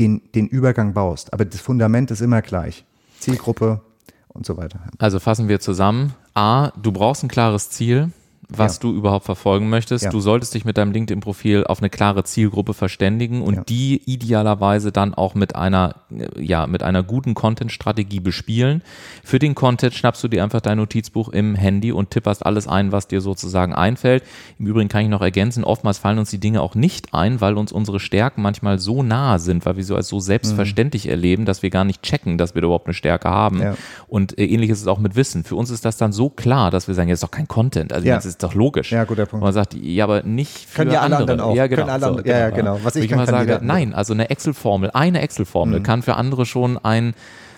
[0.00, 1.32] den, den Übergang baust.
[1.32, 2.84] Aber das Fundament ist immer gleich.
[3.20, 3.80] Zielgruppe
[4.28, 4.80] und so weiter.
[4.98, 6.14] Also fassen wir zusammen.
[6.34, 8.10] A, du brauchst ein klares Ziel
[8.48, 8.82] was ja.
[8.82, 10.04] du überhaupt verfolgen möchtest.
[10.04, 10.10] Ja.
[10.10, 13.64] Du solltest dich mit deinem LinkedIn-Profil auf eine klare Zielgruppe verständigen und ja.
[13.68, 15.96] die idealerweise dann auch mit einer,
[16.38, 18.82] ja, mit einer guten Content-Strategie bespielen.
[19.24, 22.92] Für den Content schnappst du dir einfach dein Notizbuch im Handy und tipperst alles ein,
[22.92, 24.22] was dir sozusagen einfällt.
[24.58, 27.56] Im Übrigen kann ich noch ergänzen, oftmals fallen uns die Dinge auch nicht ein, weil
[27.56, 31.10] uns unsere Stärken manchmal so nahe sind, weil wir so als so selbstverständlich mhm.
[31.10, 33.76] erleben, dass wir gar nicht checken, dass wir überhaupt eine Stärke haben.
[34.06, 35.42] Und äh, ähnlich ist es auch mit Wissen.
[35.42, 37.92] Für uns ist das dann so klar, dass wir sagen, jetzt ist doch kein Content.
[37.92, 38.14] Also ja.
[38.36, 38.92] Ist doch logisch.
[38.92, 39.34] Ja, guter Punkt.
[39.34, 41.54] Und man sagt, ja, aber nicht für Können ja alle anderen auch.
[41.54, 41.82] Ja, genau.
[41.82, 42.28] Können alle so, genau.
[42.28, 42.78] Ja, ja, genau.
[42.82, 45.82] Was ich, ich immer sage, nein, also eine Excel-Formel, eine Excel-Formel mhm.
[45.82, 47.14] kann für andere schon ein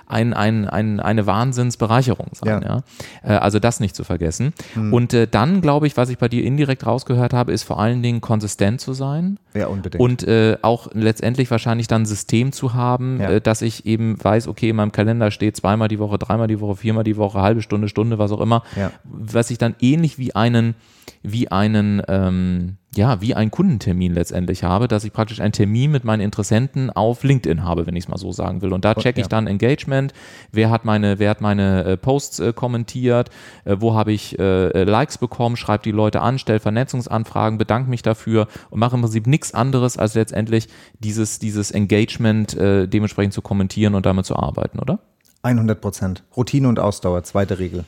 [0.09, 2.63] ein, ein, ein, eine Wahnsinnsbereicherung sein.
[2.63, 2.83] Ja.
[3.25, 3.35] ja?
[3.35, 4.53] Äh, also das nicht zu vergessen.
[4.75, 4.93] Mhm.
[4.93, 8.03] Und äh, dann, glaube ich, was ich bei dir indirekt rausgehört habe, ist vor allen
[8.03, 9.39] Dingen konsistent zu sein.
[9.55, 10.01] Ja, unbedingt.
[10.01, 13.31] Und äh, auch letztendlich wahrscheinlich dann ein System zu haben, ja.
[13.31, 16.61] äh, dass ich eben weiß, okay, in meinem Kalender steht zweimal die Woche, dreimal die
[16.61, 18.91] Woche, viermal die Woche, halbe Stunde, Stunde, was auch immer, ja.
[19.05, 20.75] was ich dann ähnlich wie einen
[21.23, 26.05] wie einen, ähm, ja, wie einen Kundentermin letztendlich habe, dass ich praktisch einen Termin mit
[26.05, 28.73] meinen Interessenten auf LinkedIn habe, wenn ich es mal so sagen will.
[28.73, 30.15] Und da checke ich dann Engagement,
[30.53, 33.29] wer hat meine, wer hat meine äh, Posts äh, kommentiert,
[33.65, 37.91] äh, wo habe ich äh, äh, Likes bekommen, schreibe die Leute an, stelle Vernetzungsanfragen, bedanke
[37.91, 40.69] mich dafür und mache im Prinzip nichts anderes, als letztendlich
[40.99, 44.99] dieses, dieses Engagement äh, dementsprechend zu kommentieren und damit zu arbeiten, oder?
[45.43, 46.25] 100 Prozent.
[46.37, 47.85] Routine und Ausdauer, zweite Regel.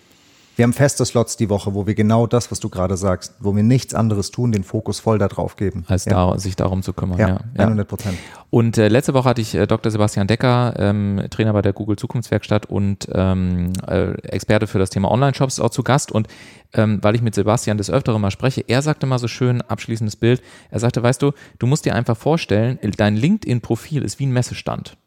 [0.61, 3.57] Wir haben feste Slots die Woche, wo wir genau das, was du gerade sagst, wo
[3.57, 5.87] wir nichts anderes tun, den Fokus voll darauf geben.
[5.89, 6.33] Als ja.
[6.33, 7.19] da, sich darum zu kümmern.
[7.19, 7.65] Ja, ja.
[7.65, 8.19] 100 Prozent.
[8.51, 9.91] Und äh, letzte Woche hatte ich äh, Dr.
[9.91, 15.11] Sebastian Decker, ähm, Trainer bei der Google Zukunftswerkstatt und ähm, äh, Experte für das Thema
[15.11, 16.13] Online-Shops auch zu Gast.
[16.13, 16.29] Und
[16.75, 20.17] ähm, weil ich mit Sebastian des Öfteren mal spreche, er sagte mal so schön, abschließendes
[20.17, 24.33] Bild, er sagte, weißt du, du musst dir einfach vorstellen, dein LinkedIn-Profil ist wie ein
[24.33, 24.99] Messestand.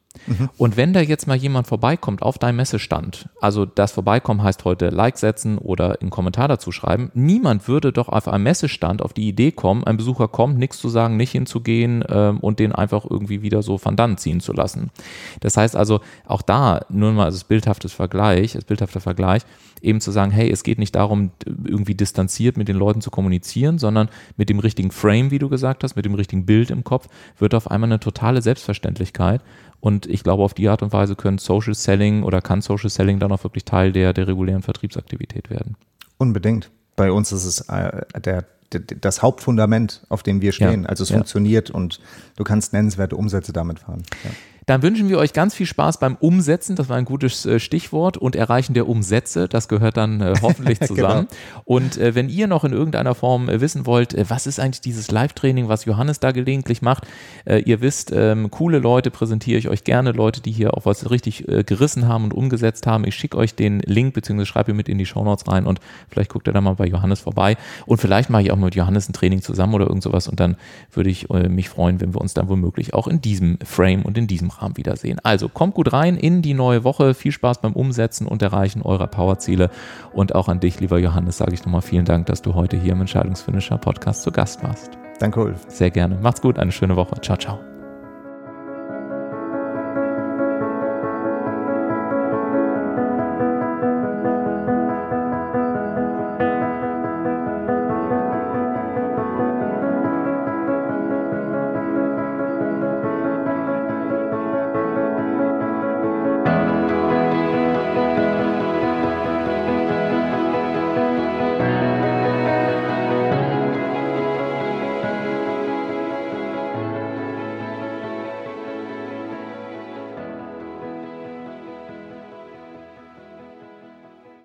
[0.57, 4.89] Und wenn da jetzt mal jemand vorbeikommt auf deinem Messestand, also das Vorbeikommen heißt heute
[4.89, 9.27] Like setzen oder einen Kommentar dazu schreiben, niemand würde doch auf einem Messestand auf die
[9.27, 13.41] Idee kommen, ein Besucher kommt, nichts zu sagen, nicht hinzugehen ähm, und den einfach irgendwie
[13.41, 14.91] wieder so van dann ziehen zu lassen.
[15.39, 19.43] Das heißt also, auch da nur mal als bildhaftes Vergleich, als bildhafter Vergleich,
[19.81, 23.77] eben zu sagen, hey, es geht nicht darum, irgendwie distanziert mit den Leuten zu kommunizieren,
[23.77, 27.09] sondern mit dem richtigen Frame, wie du gesagt hast, mit dem richtigen Bild im Kopf,
[27.37, 29.41] wird auf einmal eine totale Selbstverständlichkeit.
[29.83, 33.19] Und ich glaube, auf die Art und Weise können Social Selling oder kann Social Selling
[33.19, 35.75] dann auch wirklich Teil der, der regulären Vertriebsaktivität werden.
[36.17, 36.71] Unbedingt.
[36.95, 40.83] Bei uns ist es äh, der, der, das Hauptfundament, auf dem wir stehen.
[40.83, 41.17] Ja, also es ja.
[41.17, 41.99] funktioniert und
[42.37, 44.03] du kannst nennenswerte Umsätze damit fahren.
[44.23, 44.29] Ja.
[44.65, 48.17] Dann wünschen wir euch ganz viel Spaß beim Umsetzen, das war ein gutes äh, Stichwort,
[48.17, 50.93] und Erreichen der Umsätze, das gehört dann äh, hoffentlich genau.
[50.93, 51.27] zusammen.
[51.27, 51.61] genau.
[51.65, 55.11] Und äh, wenn ihr noch in irgendeiner Form äh, wissen wollt, was ist eigentlich dieses
[55.11, 57.07] Live-Training, was Johannes da gelegentlich macht,
[57.45, 61.45] ihr wisst, ähm, coole Leute präsentiere ich euch gerne, Leute, die hier auch was richtig
[61.65, 63.05] gerissen haben und umgesetzt haben.
[63.05, 66.31] Ich schicke euch den Link, beziehungsweise schreibe ihr mit in die Shownotes rein und vielleicht
[66.31, 67.57] guckt ihr da mal bei Johannes vorbei.
[67.85, 70.55] Und vielleicht mache ich auch mit Johannes ein Training zusammen oder irgend sowas und dann
[70.91, 74.27] würde ich mich freuen, wenn wir uns dann womöglich auch in diesem Frame und in
[74.27, 75.19] diesem Rahmen wiedersehen.
[75.23, 77.13] Also kommt gut rein in die neue Woche.
[77.13, 79.69] Viel Spaß beim Umsetzen und Erreichen eurer Powerziele.
[80.13, 82.93] Und auch an dich, lieber Johannes, sage ich nochmal vielen Dank, dass du heute hier
[82.93, 84.91] im Entscheidungsfinisher Podcast zu Gast warst.
[85.19, 85.65] Danke, Ulf.
[85.67, 86.17] Sehr gerne.
[86.21, 87.19] Macht's gut, eine schöne Woche.
[87.21, 87.72] Ciao, ciao.